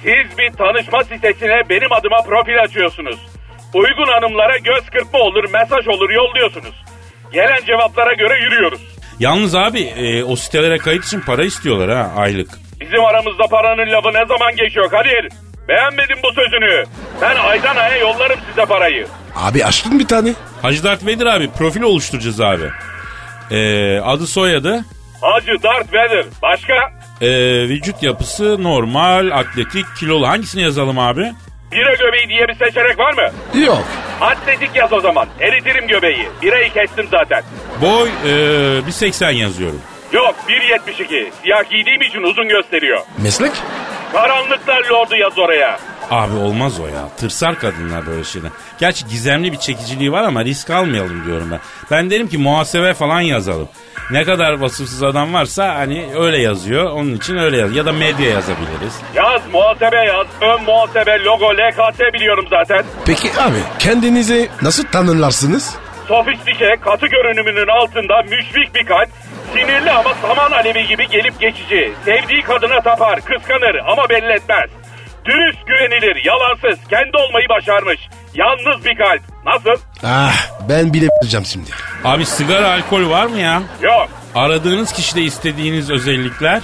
Siz 0.03 0.39
bir 0.39 0.53
tanışma 0.53 1.05
sitesine 1.05 1.63
benim 1.69 1.93
adıma 1.93 2.17
profil 2.27 2.63
açıyorsunuz. 2.63 3.19
Uygun 3.75 4.07
hanımlara 4.07 4.57
göz 4.59 4.91
kırpma 4.91 5.19
olur, 5.19 5.45
mesaj 5.45 5.89
olur 5.89 6.11
yolluyorsunuz. 6.11 6.75
Gelen 7.33 7.65
cevaplara 7.67 8.13
göre 8.15 8.35
yürüyoruz. 8.43 8.81
Yalnız 9.21 9.55
abi 9.55 9.81
e, 9.81 10.25
o 10.25 10.37
sitelere 10.37 10.79
kayıt 10.79 11.05
için 11.05 11.21
para 11.21 11.45
istiyorlar 11.45 11.91
ha 11.91 12.13
aylık. 12.17 12.51
Bizim 12.81 13.05
aramızda 13.05 13.47
paranın 13.51 13.93
lafı 13.93 14.09
ne 14.09 14.27
zaman 14.27 14.57
geçiyor 14.57 14.91
Kadir? 14.91 15.29
Beğenmedim 15.69 16.19
bu 16.23 16.33
sözünü. 16.33 16.85
Ben 17.21 17.37
aydan 17.37 17.77
aya 17.77 17.97
yollarım 17.97 18.39
size 18.49 18.67
parayı. 18.67 19.07
Abi 19.37 19.65
açtın 19.65 19.99
bir 19.99 20.07
tane. 20.07 20.35
Hacı 20.63 20.85
Darth 20.85 21.05
Vader 21.07 21.27
abi 21.27 21.51
profil 21.59 21.83
oluşturacağız 21.83 22.41
abi. 22.41 22.65
E, 23.51 23.59
adı 23.99 24.27
soyadı 24.27 24.85
Hacı 25.21 25.63
Darth 25.63 25.89
Vader. 25.89 26.25
Başka? 26.43 26.75
Ee, 27.21 27.29
vücut 27.69 28.03
yapısı 28.03 28.63
normal, 28.63 29.31
atletik, 29.31 29.87
kilolu. 30.01 30.29
Hangisini 30.29 30.63
yazalım 30.63 30.99
abi? 30.99 31.33
Bira 31.73 31.95
göbeği 31.95 32.29
diye 32.29 32.49
bir 32.49 32.55
seçenek 32.55 32.99
var 32.99 33.13
mı? 33.13 33.31
Yok. 33.67 33.85
Atletik 34.21 34.71
yaz 34.77 34.93
o 34.93 35.01
zaman. 35.01 35.29
Eritirim 35.41 35.87
göbeği. 35.89 36.29
Birayı 36.43 36.73
kestim 36.73 37.09
zaten. 37.11 37.43
Boy 37.83 38.09
e, 38.25 38.29
1.80 38.29 39.33
yazıyorum. 39.33 39.81
Yok 40.13 40.35
1.72. 40.49 41.31
Siyah 41.43 41.71
giydiğim 41.71 42.03
için 42.03 42.23
uzun 42.23 42.49
gösteriyor. 42.49 43.01
Meslek? 43.19 43.53
Karanlıklar 44.13 44.85
lordu 44.91 45.17
yaz 45.17 45.39
oraya. 45.39 45.79
Abi 46.11 46.37
olmaz 46.37 46.81
o 46.81 46.87
ya. 46.87 47.09
Tırsar 47.17 47.59
kadınlar 47.59 48.07
böyle 48.07 48.25
şeyden. 48.25 48.51
Gerçi 48.79 49.07
gizemli 49.07 49.53
bir 49.53 49.57
çekiciliği 49.59 50.13
var 50.13 50.23
ama 50.23 50.45
risk 50.45 50.71
almayalım 50.71 51.25
diyorum 51.27 51.49
ben. 51.53 51.61
Ben 51.91 52.11
derim 52.11 52.29
ki 52.29 52.39
muhasebe 52.39 52.95
falan 52.95 53.21
yazalım. 53.21 53.69
Ne 54.11 54.25
kadar 54.25 54.53
vasıfsız 54.61 55.03
adam 55.03 55.35
varsa 55.35 55.75
hani 55.75 56.07
öyle 56.19 56.39
yazıyor. 56.43 56.91
Onun 56.91 57.15
için 57.15 57.37
öyle 57.37 57.57
yaz. 57.57 57.77
Ya 57.77 57.87
da 57.87 57.93
medya 57.93 58.31
yazabiliriz. 58.31 59.01
Yaz 59.15 59.43
muhasebe 59.53 59.97
yaz. 59.97 60.27
Ön 60.41 60.63
muhasebe 60.65 61.25
logo 61.25 61.47
LKT 61.55 62.01
biliyorum 62.15 62.47
zaten. 62.51 62.85
Peki 63.07 63.29
abi 63.41 63.59
kendinizi 63.79 64.49
nasıl 64.63 64.85
tanımlarsınız? 64.85 65.77
Sofistike 66.09 66.77
katı 66.81 67.07
görünümünün 67.07 67.67
altında 67.69 68.23
müşfik 68.23 68.75
bir 68.75 68.87
kalp. 68.87 69.09
Sinirli 69.53 69.91
ama 69.91 70.15
saman 70.23 70.51
alevi 70.53 70.87
gibi 70.87 71.09
gelip 71.09 71.41
geçici. 71.41 71.93
Sevdiği 72.05 72.43
kadına 72.43 72.81
tapar, 72.81 73.21
kıskanır 73.21 73.75
ama 73.93 74.09
belli 74.09 74.33
etmez. 74.33 74.71
Dürüst, 75.25 75.67
güvenilir, 75.67 76.25
yalansız, 76.25 76.89
kendi 76.91 77.17
olmayı 77.17 77.49
başarmış. 77.49 78.01
Yalnız 78.35 78.85
bir 78.85 78.97
kalp. 78.99 79.23
Nasıl? 79.47 79.83
Ah 80.05 80.35
ben 80.69 80.93
bile 80.93 81.07
bileceğim 81.23 81.47
şimdi. 81.47 81.71
Abi 82.05 82.27
sigara 82.27 82.71
alkol 82.73 83.11
var 83.11 83.27
mı 83.27 83.39
ya? 83.39 83.63
Yok. 83.83 84.09
Aradığınız 84.35 84.93
kişide 84.93 85.21
istediğiniz 85.23 85.91
özellikler? 85.91 86.63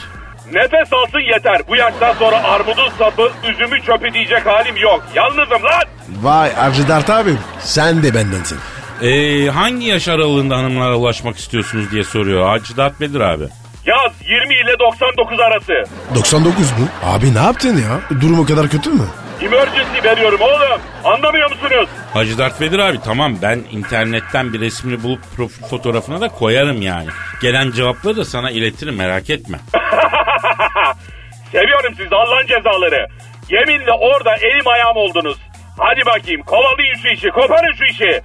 Nefes 0.52 0.92
alsın 0.92 1.32
yeter. 1.32 1.60
Bu 1.68 1.76
yaştan 1.76 2.12
sonra 2.12 2.42
armudun 2.44 2.88
sapı, 2.98 3.30
üzümü 3.48 3.82
çöpü 3.82 4.14
diyecek 4.14 4.46
halim 4.46 4.76
yok. 4.76 5.04
Yalnızım 5.14 5.62
lan. 5.64 5.82
Vay 6.22 6.50
Avcı 6.60 6.88
Dert 6.88 7.10
abim 7.10 7.38
sen 7.60 8.02
de 8.02 8.14
bendensin. 8.14 8.58
Ee, 9.02 9.46
hangi 9.46 9.86
yaş 9.86 10.08
aralığında 10.08 10.56
hanımlara 10.56 10.96
ulaşmak 10.96 11.36
istiyorsunuz 11.36 11.90
diye 11.90 12.04
soruyor 12.04 12.48
Hacı 12.48 12.76
Dert 12.76 13.00
Bedir 13.00 13.20
abi. 13.20 13.44
Yaz 13.86 14.12
20 14.28 14.54
ile 14.54 14.78
99 14.78 15.40
arası. 15.40 15.72
99 16.14 16.56
mu? 16.72 16.88
Abi 17.04 17.34
ne 17.34 17.38
yaptın 17.38 17.76
ya? 17.76 18.20
Durum 18.20 18.40
o 18.40 18.46
kadar 18.46 18.68
kötü 18.68 18.90
mü? 18.90 19.04
Emergency 19.42 20.02
veriyorum 20.04 20.40
oğlum. 20.40 20.80
Anlamıyor 21.04 21.50
musunuz? 21.50 21.88
Hacı 22.14 22.38
Dert 22.38 22.60
Vedir 22.60 22.78
abi 22.78 22.98
tamam 23.04 23.36
ben 23.42 23.60
internetten 23.70 24.52
bir 24.52 24.60
resmini 24.60 25.02
bulup 25.02 25.20
profil 25.36 25.64
fotoğrafına 25.64 26.20
da 26.20 26.28
koyarım 26.28 26.82
yani. 26.82 27.08
Gelen 27.42 27.70
cevapları 27.70 28.16
da 28.16 28.24
sana 28.24 28.50
iletirim 28.50 28.96
merak 28.96 29.30
etme. 29.30 29.58
Seviyorum 31.52 31.94
sizi 31.96 32.14
Allah'ın 32.14 32.46
cezaları. 32.46 33.06
Yeminle 33.50 33.92
orada 33.92 34.36
elim 34.36 34.68
ayağım 34.68 34.96
oldunuz. 34.96 35.36
Hadi 35.78 36.06
bakayım 36.06 36.42
kovalayın 36.42 36.94
şu 37.02 37.08
işi 37.08 37.28
koparın 37.28 37.72
şu 37.78 37.84
işi. 37.84 38.20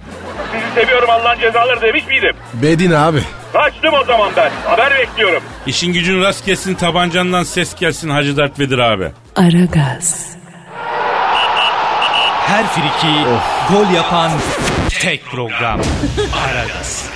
Sizi 0.52 0.74
seviyorum 0.74 1.10
Allah'ın 1.10 1.40
cezaları 1.40 1.80
demiş 1.80 2.06
miydim? 2.06 2.36
Bedin 2.54 2.90
abi. 2.90 3.22
Kaçtım 3.52 3.94
o 3.94 4.04
zaman 4.04 4.30
ben. 4.36 4.50
Haber 4.64 4.98
bekliyorum. 4.98 5.42
İşin 5.66 5.92
gücün 5.92 6.22
rast 6.22 6.46
gelsin 6.46 6.74
tabancandan 6.74 7.42
ses 7.42 7.74
gelsin 7.74 8.08
Hacı 8.10 8.36
Dert 8.36 8.58
Vedir 8.58 8.78
abi. 8.78 9.08
Aragaz, 9.36 10.30
Her 12.46 12.66
friki 12.66 13.24
gol 13.72 13.90
yapan 13.94 14.30
tek 15.00 15.26
program. 15.26 15.80
Aragaz. 16.48 17.10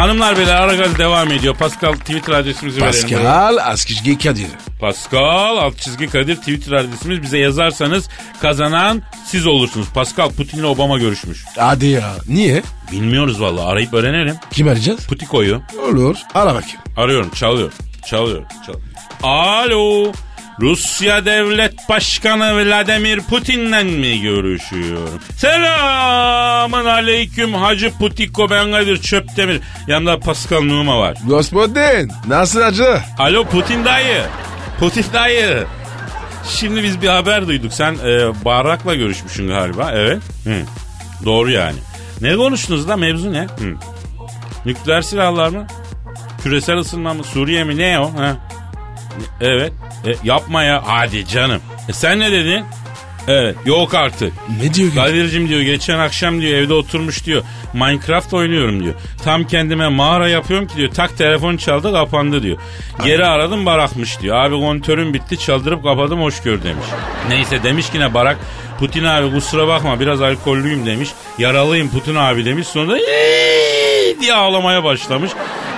Hanımlar 0.00 0.36
beyler 0.36 0.54
Aragaz 0.54 0.98
devam 0.98 1.32
ediyor. 1.32 1.56
Pascal 1.56 1.92
Twitter 1.92 2.32
adresimizi 2.32 2.80
verelim. 2.80 3.00
Pascal 3.02 3.56
Askizgi 3.56 4.18
Kadir. 4.18 4.46
Pascal 4.80 5.56
alt 5.56 5.78
çizgi 5.78 6.06
Kadir 6.06 6.36
Twitter 6.36 6.72
adresimiz. 6.72 7.22
Bize 7.22 7.38
yazarsanız 7.38 8.08
kazanan 8.42 9.02
siz 9.26 9.46
olursunuz. 9.46 9.88
Pascal 9.94 10.30
Putin'le 10.30 10.64
Obama 10.64 10.98
görüşmüş. 10.98 11.44
Hadi 11.56 11.86
ya. 11.86 12.12
Niye? 12.28 12.62
Bilmiyoruz 12.92 13.40
vallahi 13.40 13.64
arayıp 13.64 13.94
öğrenelim. 13.94 14.36
Kim 14.50 14.68
arayacağız? 14.68 15.06
Putiko'yu. 15.06 15.62
Olur. 15.88 16.16
Ara 16.34 16.54
bakayım. 16.54 16.80
Arıyorum 16.96 17.30
çalıyor. 17.30 17.72
Çalıyor. 18.06 18.42
çalıyor. 18.66 18.84
Alo. 19.22 20.12
Rusya 20.60 21.24
Devlet 21.24 21.88
Başkanı 21.88 22.64
Vladimir 22.64 23.20
Putin'le 23.20 23.84
mi 23.84 24.20
görüşüyorum? 24.20 25.20
Selamın 25.36 26.84
aleyküm 26.84 27.54
Hacı 27.54 27.92
Putiko 27.98 28.50
ben 28.50 28.70
Kadir 28.72 29.02
Çöptemir. 29.02 29.60
Yanımda 29.86 30.20
Pascal 30.20 30.62
Numa 30.62 30.98
var. 30.98 31.16
Gospodin. 31.26 32.12
Nasıl 32.28 32.60
acı? 32.60 33.00
Alo 33.18 33.44
Putin 33.44 33.84
dayı. 33.84 34.22
Putin 34.80 35.04
dayı. 35.12 35.64
Şimdi 36.48 36.82
biz 36.82 37.02
bir 37.02 37.08
haber 37.08 37.48
duyduk. 37.48 37.72
Sen 37.72 37.92
e, 37.94 38.44
Barak'la 38.44 38.94
görüşmüşsün 38.94 39.48
galiba. 39.48 39.90
Evet. 39.94 40.22
Hı. 40.44 40.54
Doğru 41.24 41.50
yani. 41.50 41.78
Ne 42.20 42.36
konuştunuz 42.36 42.88
da 42.88 42.96
mevzu 42.96 43.32
ne? 43.32 43.42
Hı. 43.42 43.74
Nükleer 44.66 45.02
silahlar 45.02 45.48
mı? 45.48 45.66
Küresel 46.42 46.76
ısınma 46.78 47.14
mı? 47.14 47.24
Suriye 47.24 47.64
mi? 47.64 47.76
Ne 47.76 48.00
o? 48.00 48.12
Ha? 48.18 48.36
Evet. 49.40 49.72
E, 50.06 50.14
yapma 50.24 50.62
ya. 50.64 50.82
Hadi 50.86 51.26
canım. 51.26 51.60
E, 51.88 51.92
sen 51.92 52.20
ne 52.20 52.32
dedin? 52.32 52.64
Evet. 53.28 53.56
Yok 53.66 53.94
artık. 53.94 54.32
Ne 54.62 54.74
diyor? 54.74 54.94
Kadir'cim 54.94 55.48
diyor 55.48 55.60
geçen 55.60 55.98
akşam 55.98 56.40
diyor 56.40 56.58
evde 56.58 56.74
oturmuş 56.74 57.24
diyor. 57.24 57.42
Minecraft 57.72 58.34
oynuyorum 58.34 58.84
diyor. 58.84 58.94
Tam 59.24 59.44
kendime 59.44 59.88
mağara 59.88 60.28
yapıyorum 60.28 60.66
ki 60.66 60.76
diyor. 60.76 60.90
Tak 60.90 61.18
telefon 61.18 61.56
çaldı 61.56 61.92
kapandı 61.92 62.42
diyor. 62.42 62.58
Geri 63.04 63.26
aradım 63.26 63.66
barakmış 63.66 64.20
diyor. 64.20 64.36
Abi 64.36 64.54
kontörüm 64.54 65.14
bitti 65.14 65.38
çaldırıp 65.38 65.82
kapadım 65.82 66.22
hoş 66.22 66.42
gör 66.42 66.62
demiş. 66.62 66.86
Neyse 67.28 67.62
demiş 67.62 67.90
ki 67.90 68.00
ne 68.00 68.14
barak. 68.14 68.36
Putin 68.78 69.04
abi 69.04 69.34
kusura 69.34 69.68
bakma 69.68 70.00
biraz 70.00 70.22
alkollüyüm 70.22 70.86
demiş. 70.86 71.08
Yaralıyım 71.38 71.90
Putin 71.90 72.14
abi 72.14 72.44
demiş. 72.44 72.66
Sonra 72.66 72.98
diye 74.20 74.34
ağlamaya 74.34 74.84
başlamış. 74.84 75.30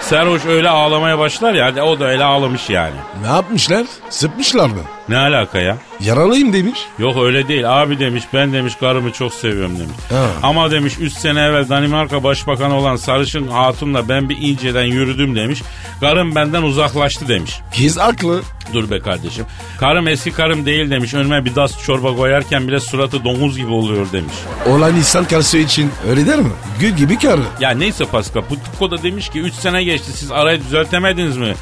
Serhoş 0.02 0.44
öyle 0.46 0.68
ağlamaya 0.68 1.18
başlar 1.18 1.54
ya 1.54 1.84
o 1.84 2.00
da 2.00 2.04
öyle 2.04 2.24
ağlamış 2.24 2.70
yani. 2.70 2.94
Ne 3.22 3.26
yapmışlar? 3.26 3.86
Sıkmışlar 4.10 4.66
mı? 4.66 4.80
Ne 5.08 5.16
alaka 5.16 5.58
ya? 5.58 5.76
Yaralıyım 6.00 6.52
demiş. 6.52 6.78
Yok 6.98 7.16
öyle 7.22 7.48
değil 7.48 7.82
abi 7.82 7.98
demiş 7.98 8.24
ben 8.34 8.52
demiş 8.52 8.74
karımı 8.80 9.12
çok 9.12 9.34
seviyorum 9.34 9.78
demiş. 9.78 9.96
Ha. 10.10 10.26
Ama 10.42 10.70
demiş 10.70 10.94
3 11.00 11.12
sene 11.12 11.40
evvel 11.40 11.68
Danimarka 11.68 12.24
Başbakanı 12.24 12.74
olan 12.74 12.96
sarışın 12.96 13.48
hatunla 13.48 14.08
ben 14.08 14.28
bir 14.28 14.36
inceden 14.40 14.84
yürüdüm 14.84 15.36
demiş. 15.36 15.62
Karım 16.00 16.34
benden 16.34 16.62
uzaklaştı 16.62 17.28
demiş. 17.28 17.60
Kız 17.76 17.98
haklı. 17.98 18.42
Dur 18.72 18.90
be 18.90 18.98
kardeşim. 19.00 19.44
Karım 19.80 20.08
eski 20.08 20.32
karım 20.32 20.66
değil 20.66 20.90
demiş. 20.90 21.14
Önüme 21.14 21.44
bir 21.44 21.54
das 21.54 21.82
çorba 21.84 22.16
koyarken 22.16 22.68
bile 22.68 22.80
suratı 22.80 23.24
domuz 23.24 23.56
gibi 23.56 23.70
oluyor 23.72 24.06
demiş. 24.12 24.34
Olan 24.68 24.96
insan 24.96 25.24
karısı 25.24 25.58
için 25.58 25.90
öyle 26.08 26.26
der 26.26 26.38
mi? 26.38 26.50
Gül 26.80 26.90
gibi 26.90 27.18
karı. 27.18 27.40
Ya 27.60 27.70
neyse 27.70 28.04
Pascal 28.04 28.42
Putiko 28.42 28.90
da 28.90 29.02
demiş 29.02 29.28
ki 29.28 29.40
3 29.40 29.54
sene 29.54 29.84
geçti 29.84 30.12
siz 30.14 30.30
arayı 30.30 30.60
düzeltemediniz 30.64 31.36
mi? 31.36 31.54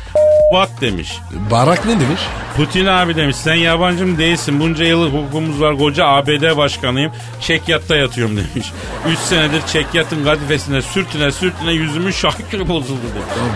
Bak 0.52 0.80
demiş. 0.80 1.18
Barak 1.50 1.86
ne 1.86 2.00
demiş? 2.00 2.20
Putin 2.56 2.86
abi 2.86 3.16
demiş 3.16 3.36
sen 3.36 3.54
yabancım 3.54 4.18
değilsin. 4.18 4.60
Bunca 4.60 4.84
yıllık 4.84 5.12
hukukumuz 5.12 5.60
var. 5.60 5.78
Koca 5.78 6.06
ABD 6.06 6.56
başkanıyım. 6.56 7.12
Çekyatta 7.40 7.96
yatıyorum 7.96 8.36
demiş. 8.36 8.72
3 9.08 9.18
senedir 9.18 9.66
çekyatın 9.66 10.24
kadifesine 10.24 10.82
sürtüne 10.82 11.32
sürtüne 11.32 11.72
yüzümün 11.72 12.10
şahkülü 12.10 12.68
bozuldu 12.68 13.00
demiş. 13.14 13.54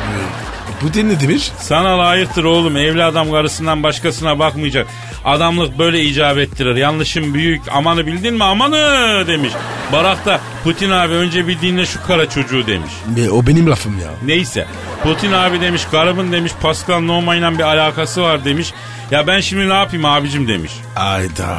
Putin 0.81 1.09
ne 1.09 1.20
demiş? 1.20 1.50
Sana 1.59 1.98
layıktır 1.98 2.44
oğlum. 2.44 2.77
Evli 2.77 3.05
adam 3.05 3.31
karısından 3.31 3.83
başkasına 3.83 4.38
bakmayacak. 4.38 4.87
Adamlık 5.24 5.79
böyle 5.79 6.03
icap 6.03 6.38
ettirir. 6.38 6.77
Yanlışım 6.77 7.35
büyük. 7.35 7.62
Amanı 7.72 8.07
bildin 8.07 8.35
mi? 8.35 8.44
Amanı 8.44 8.77
demiş. 9.27 9.53
Barak 9.92 10.27
da 10.27 10.40
Putin 10.64 10.90
abi 10.90 11.14
önce 11.14 11.48
bir 11.48 11.61
dinle 11.61 11.87
şu 11.87 12.07
kara 12.07 12.31
çocuğu 12.31 12.66
demiş. 12.66 12.92
E, 13.18 13.31
o 13.31 13.46
benim 13.46 13.70
lafım 13.70 13.98
ya. 13.98 14.11
Neyse. 14.27 14.66
Putin 15.03 15.33
abi 15.33 15.61
demiş 15.61 15.83
karımın 15.90 16.33
demiş 16.33 16.53
Pascal 16.62 17.00
Noma 17.00 17.35
ile 17.35 17.59
bir 17.59 17.62
alakası 17.62 18.22
var 18.22 18.44
demiş. 18.44 18.72
Ya 19.11 19.27
ben 19.27 19.40
şimdi 19.40 19.68
ne 19.68 19.74
yapayım 19.74 20.05
abicim 20.05 20.48
demiş. 20.48 20.72
Ayda. 20.96 21.59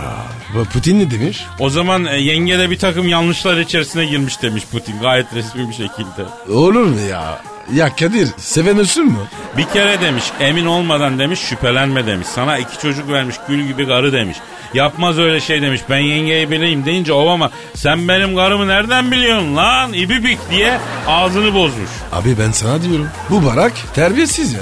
Bu 0.53 0.65
Putin 0.65 0.99
ne 0.99 1.11
demiş? 1.11 1.43
O 1.59 1.69
zaman 1.69 2.05
e, 2.05 2.17
yenge 2.17 2.59
de 2.59 2.69
bir 2.69 2.79
takım 2.79 3.07
yanlışlar 3.07 3.57
içerisine 3.57 4.05
girmiş 4.05 4.41
demiş 4.41 4.63
Putin 4.71 4.99
gayet 5.01 5.33
resmi 5.33 5.69
bir 5.69 5.73
şekilde. 5.73 6.53
Olur 6.53 6.83
mu 6.83 6.99
ya? 7.09 7.41
Ya 7.73 7.95
Kadir 7.95 8.29
seven 8.37 8.77
ölsün 8.77 9.05
mü? 9.05 9.17
Bir 9.57 9.63
kere 9.65 10.01
demiş 10.01 10.23
emin 10.39 10.65
olmadan 10.65 11.19
demiş 11.19 11.39
şüphelenme 11.39 12.07
demiş. 12.07 12.27
Sana 12.27 12.57
iki 12.57 12.79
çocuk 12.79 13.09
vermiş 13.09 13.35
gül 13.47 13.67
gibi 13.67 13.87
karı 13.87 14.13
demiş. 14.13 14.37
Yapmaz 14.73 15.19
öyle 15.19 15.39
şey 15.39 15.61
demiş 15.61 15.81
ben 15.89 15.97
yengeyi 15.99 16.51
bileyim 16.51 16.85
deyince 16.85 17.13
Obama 17.13 17.51
sen 17.75 18.07
benim 18.07 18.35
karımı 18.35 18.67
nereden 18.67 19.11
biliyorsun 19.11 19.55
lan 19.55 19.93
ibibik 19.93 20.39
diye 20.51 20.77
ağzını 21.07 21.53
bozmuş. 21.53 21.89
Abi 22.11 22.35
ben 22.39 22.51
sana 22.51 22.81
diyorum. 22.83 23.07
Bu 23.29 23.45
Barak 23.45 23.73
terbiyesiz 23.93 24.53
ya. 24.53 24.59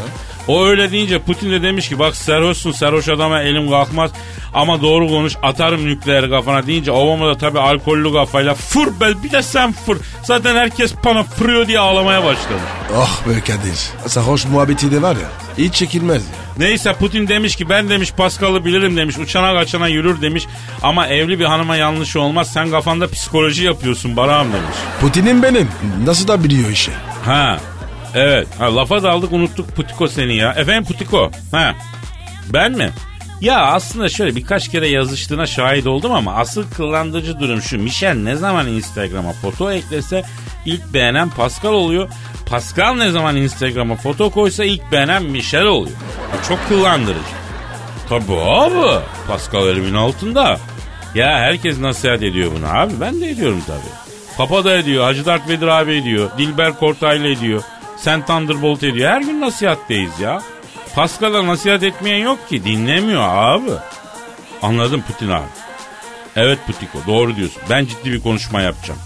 O 0.48 0.66
öyle 0.66 0.92
deyince 0.92 1.20
Putin 1.20 1.52
de 1.52 1.62
demiş 1.62 1.90
ki 1.90 2.00
bak 2.00 2.16
serhoşsun 2.16 2.72
serhoş 2.72 3.10
adama 3.10 3.42
elim 3.42 3.70
kalkmaz 3.70 4.12
ama 4.54 4.82
doğru 4.82 5.08
konuş 5.08 5.34
atarım 5.44 5.86
nükleeri 5.86 6.30
kafana 6.30 6.68
deyince 6.68 6.92
Obama 6.92 7.28
da 7.28 7.38
tabii 7.38 7.60
alkollü 7.60 8.14
kafayla 8.14 8.54
fır 8.54 8.88
be 9.00 9.24
bir 9.24 9.32
de 9.32 9.42
sen 9.42 9.72
fır. 9.72 9.98
Zaten 10.24 10.56
herkes 10.56 10.94
bana 11.06 11.24
fırıyor 11.24 11.68
diye 11.68 11.80
ağlamaya 11.80 12.24
başladı. 12.24 12.60
Oh 12.98 13.22
be 13.30 13.40
Kadir. 13.40 14.10
Sarhoş 14.10 14.46
muhabbeti 14.46 14.92
de 14.92 15.02
var 15.02 15.16
ya. 15.16 15.30
Hiç 15.58 15.74
çekilmez 15.74 16.24
ya. 16.24 16.30
Neyse 16.58 16.94
Putin 16.94 17.28
demiş 17.28 17.56
ki 17.56 17.70
ben 17.70 17.90
demiş 17.90 18.12
Pascal'ı 18.12 18.66
bilirim 18.66 18.98
demiş. 18.98 19.18
Uçana 19.18 19.54
kaçana 19.54 19.88
yürür 19.88 20.22
demiş. 20.22 20.46
Ama 20.84 21.08
evli 21.08 21.40
bir 21.40 21.46
hanıma 21.46 21.76
yanlış 21.76 22.16
olmaz. 22.16 22.54
Sen 22.54 22.72
kafanda 22.72 23.08
psikoloji 23.08 23.64
yapıyorsun 23.64 24.18
Barak'ım 24.18 24.54
demiş. 24.54 24.76
Putin'im 25.02 25.44
benim. 25.44 25.68
Nasıl 26.06 26.28
da 26.28 26.44
biliyor 26.44 26.70
işi. 26.70 26.92
Ha 27.26 27.60
evet 28.16 28.48
ha, 28.60 28.76
lafa 28.76 29.04
daldık 29.04 29.32
unuttuk 29.32 29.76
Putiko 29.76 30.08
seni 30.08 30.36
ya. 30.36 30.52
Efendim 30.52 30.86
Putiko 30.86 31.32
ha 31.52 31.76
ben 32.54 32.72
mi? 32.72 32.90
Ya 33.42 33.62
aslında 33.62 34.10
şöyle 34.10 34.36
birkaç 34.36 34.68
kere 34.72 34.88
yazıştığına 34.88 35.46
şahit 35.46 35.88
oldum 35.88 36.12
ama 36.12 36.34
asıl 36.36 36.70
kıllandırıcı 36.72 37.40
durum 37.40 37.62
şu. 37.62 37.80
Michel 37.80 38.14
ne 38.16 38.36
zaman 38.36 38.68
Instagram'a 38.68 39.32
foto 39.34 39.72
eklese 39.72 40.24
ilk 40.66 40.94
beğenen 40.94 41.30
Pascal 41.30 41.74
oluyor. 41.74 42.10
Pascal 42.46 42.94
ne 42.96 43.12
zaman 43.12 43.36
Instagram'a 43.36 43.96
foto 43.96 44.30
koysa 44.30 44.64
ilk 44.64 44.92
beğenen 44.92 45.24
Michel 45.24 45.66
oluyor. 45.66 45.98
Bu 46.34 46.48
çok 46.48 46.68
kıllandırıcı. 46.68 47.20
Tabii 48.10 48.34
abi. 48.34 49.00
Pascal 49.28 49.68
elimin 49.68 49.94
altında. 49.94 50.58
Ya 51.16 51.28
herkes 51.28 51.80
nasihat 51.80 52.24
ediyor 52.24 52.52
bunu 52.58 52.68
abi. 52.68 52.94
Ben 53.02 53.22
de 53.22 53.30
ediyorum 53.30 53.62
tabii. 53.68 54.04
Papa 54.38 54.64
da 54.64 54.78
ediyor. 54.78 55.04
Hacı 55.04 55.26
Dert 55.26 55.50
Vedir 55.50 55.68
abi 55.68 55.92
ediyor. 55.96 56.30
Dilber 56.38 56.74
Kortaylı 56.80 57.28
ediyor. 57.28 57.62
Sen 57.98 58.26
Thunderbolt 58.26 58.84
ediyor. 58.84 59.10
Her 59.12 59.22
gün 59.22 59.42
nasihatteyiz 59.42 60.20
ya. 60.20 60.42
Pascal'a 60.96 61.48
nasihat 61.48 61.84
etmeyen 61.84 62.18
yok 62.18 62.50
ki. 62.50 62.64
Dinlemiyor 62.64 63.22
abi. 63.30 63.72
Anladım 64.62 65.04
Putin 65.08 65.30
abi. 65.30 65.46
Evet 66.36 66.60
Putiko 66.68 66.98
doğru 67.08 67.36
diyorsun. 67.36 67.62
Ben 67.70 67.86
ciddi 67.86 68.12
bir 68.12 68.22
konuşma 68.24 68.62
yapacağım. 68.62 69.00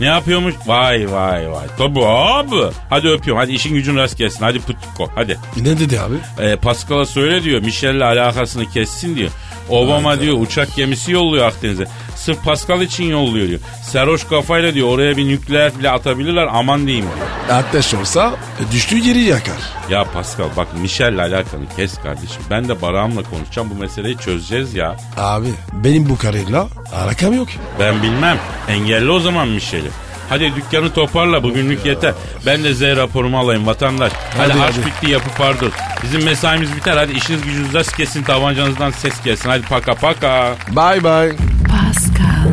Ne 0.00 0.06
yapıyormuş? 0.06 0.54
Vay 0.66 1.12
vay 1.12 1.50
vay. 1.50 1.66
Tabii 1.78 2.04
abi. 2.06 2.72
Hadi 2.90 3.08
öpüyorum. 3.08 3.42
Hadi 3.42 3.52
işin 3.52 3.74
gücün 3.74 3.96
rast 3.96 4.18
gelsin. 4.18 4.44
Hadi 4.44 4.58
Putiko 4.60 5.10
hadi. 5.14 5.38
Ne 5.56 5.78
dedi 5.80 6.00
abi? 6.00 6.14
Ee, 6.44 6.56
Pascal'a 6.56 7.06
söyle 7.06 7.42
diyor. 7.42 7.60
Michel'le 7.60 8.00
alakasını 8.04 8.70
kessin 8.70 9.16
diyor. 9.16 9.30
Obama 9.68 10.20
diyor 10.20 10.36
uçak 10.40 10.76
gemisi 10.76 11.12
yolluyor 11.12 11.46
Akdeniz'e. 11.46 11.86
Sırf 12.16 12.44
Pascal 12.44 12.80
için 12.82 13.04
yolluyor 13.04 13.48
diyor. 13.48 13.60
Serhoş 13.82 14.24
kafayla 14.24 14.74
diyor 14.74 14.88
oraya 14.88 15.16
bir 15.16 15.28
nükleer 15.28 15.78
bile 15.78 15.90
atabilirler 15.90 16.48
aman 16.52 16.86
diyeyim 16.86 17.06
diyor. 17.16 17.58
Ateş 17.58 17.94
olsa 17.94 18.32
e, 18.60 18.72
düştüğü 18.72 18.98
yeri 18.98 19.20
yakar. 19.20 19.56
Ya 19.90 20.04
Pascal 20.04 20.48
bak 20.56 20.68
Michel'le 20.80 21.18
alakanı 21.18 21.64
kes 21.76 21.94
kardeşim. 21.98 22.42
Ben 22.50 22.68
de 22.68 22.82
Barak'ımla 22.82 23.22
konuşacağım 23.22 23.70
bu 23.70 23.80
meseleyi 23.80 24.16
çözeceğiz 24.18 24.74
ya. 24.74 24.96
Abi 25.16 25.48
benim 25.72 26.08
bu 26.08 26.18
karıyla 26.18 26.68
alakam 26.92 27.32
yok. 27.34 27.48
Ben 27.80 28.02
bilmem. 28.02 28.36
Engelli 28.68 29.10
o 29.10 29.20
zaman 29.20 29.48
Michel'i. 29.48 29.90
Hadi 30.28 30.52
dükkanı 30.56 30.92
toparla 30.94 31.42
bugünlük 31.42 31.86
yeter. 31.86 32.14
Ben 32.46 32.64
de 32.64 32.74
Z 32.74 32.82
raporumu 32.82 33.38
alayım 33.38 33.66
vatandaş. 33.66 34.12
Hadi, 34.38 34.52
Hadi, 34.52 34.60
hadi. 34.60 34.86
bitti 34.86 35.10
yapı 35.10 35.30
pardon. 35.38 35.70
Bizim 36.02 36.24
mesaimiz 36.24 36.76
biter 36.76 36.96
hadi 36.96 37.12
işiniz 37.12 37.42
gücünüz 37.42 37.74
rast 37.74 37.96
kesin 37.96 38.22
tabancanızdan 38.22 38.90
ses 38.90 39.22
gelsin. 39.24 39.48
Hadi 39.48 39.62
paka 39.62 39.94
paka. 39.94 40.54
Bye 40.68 41.04
bye. 41.04 41.36
Pascal, 41.68 42.49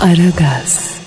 Aragaz. 0.00 0.97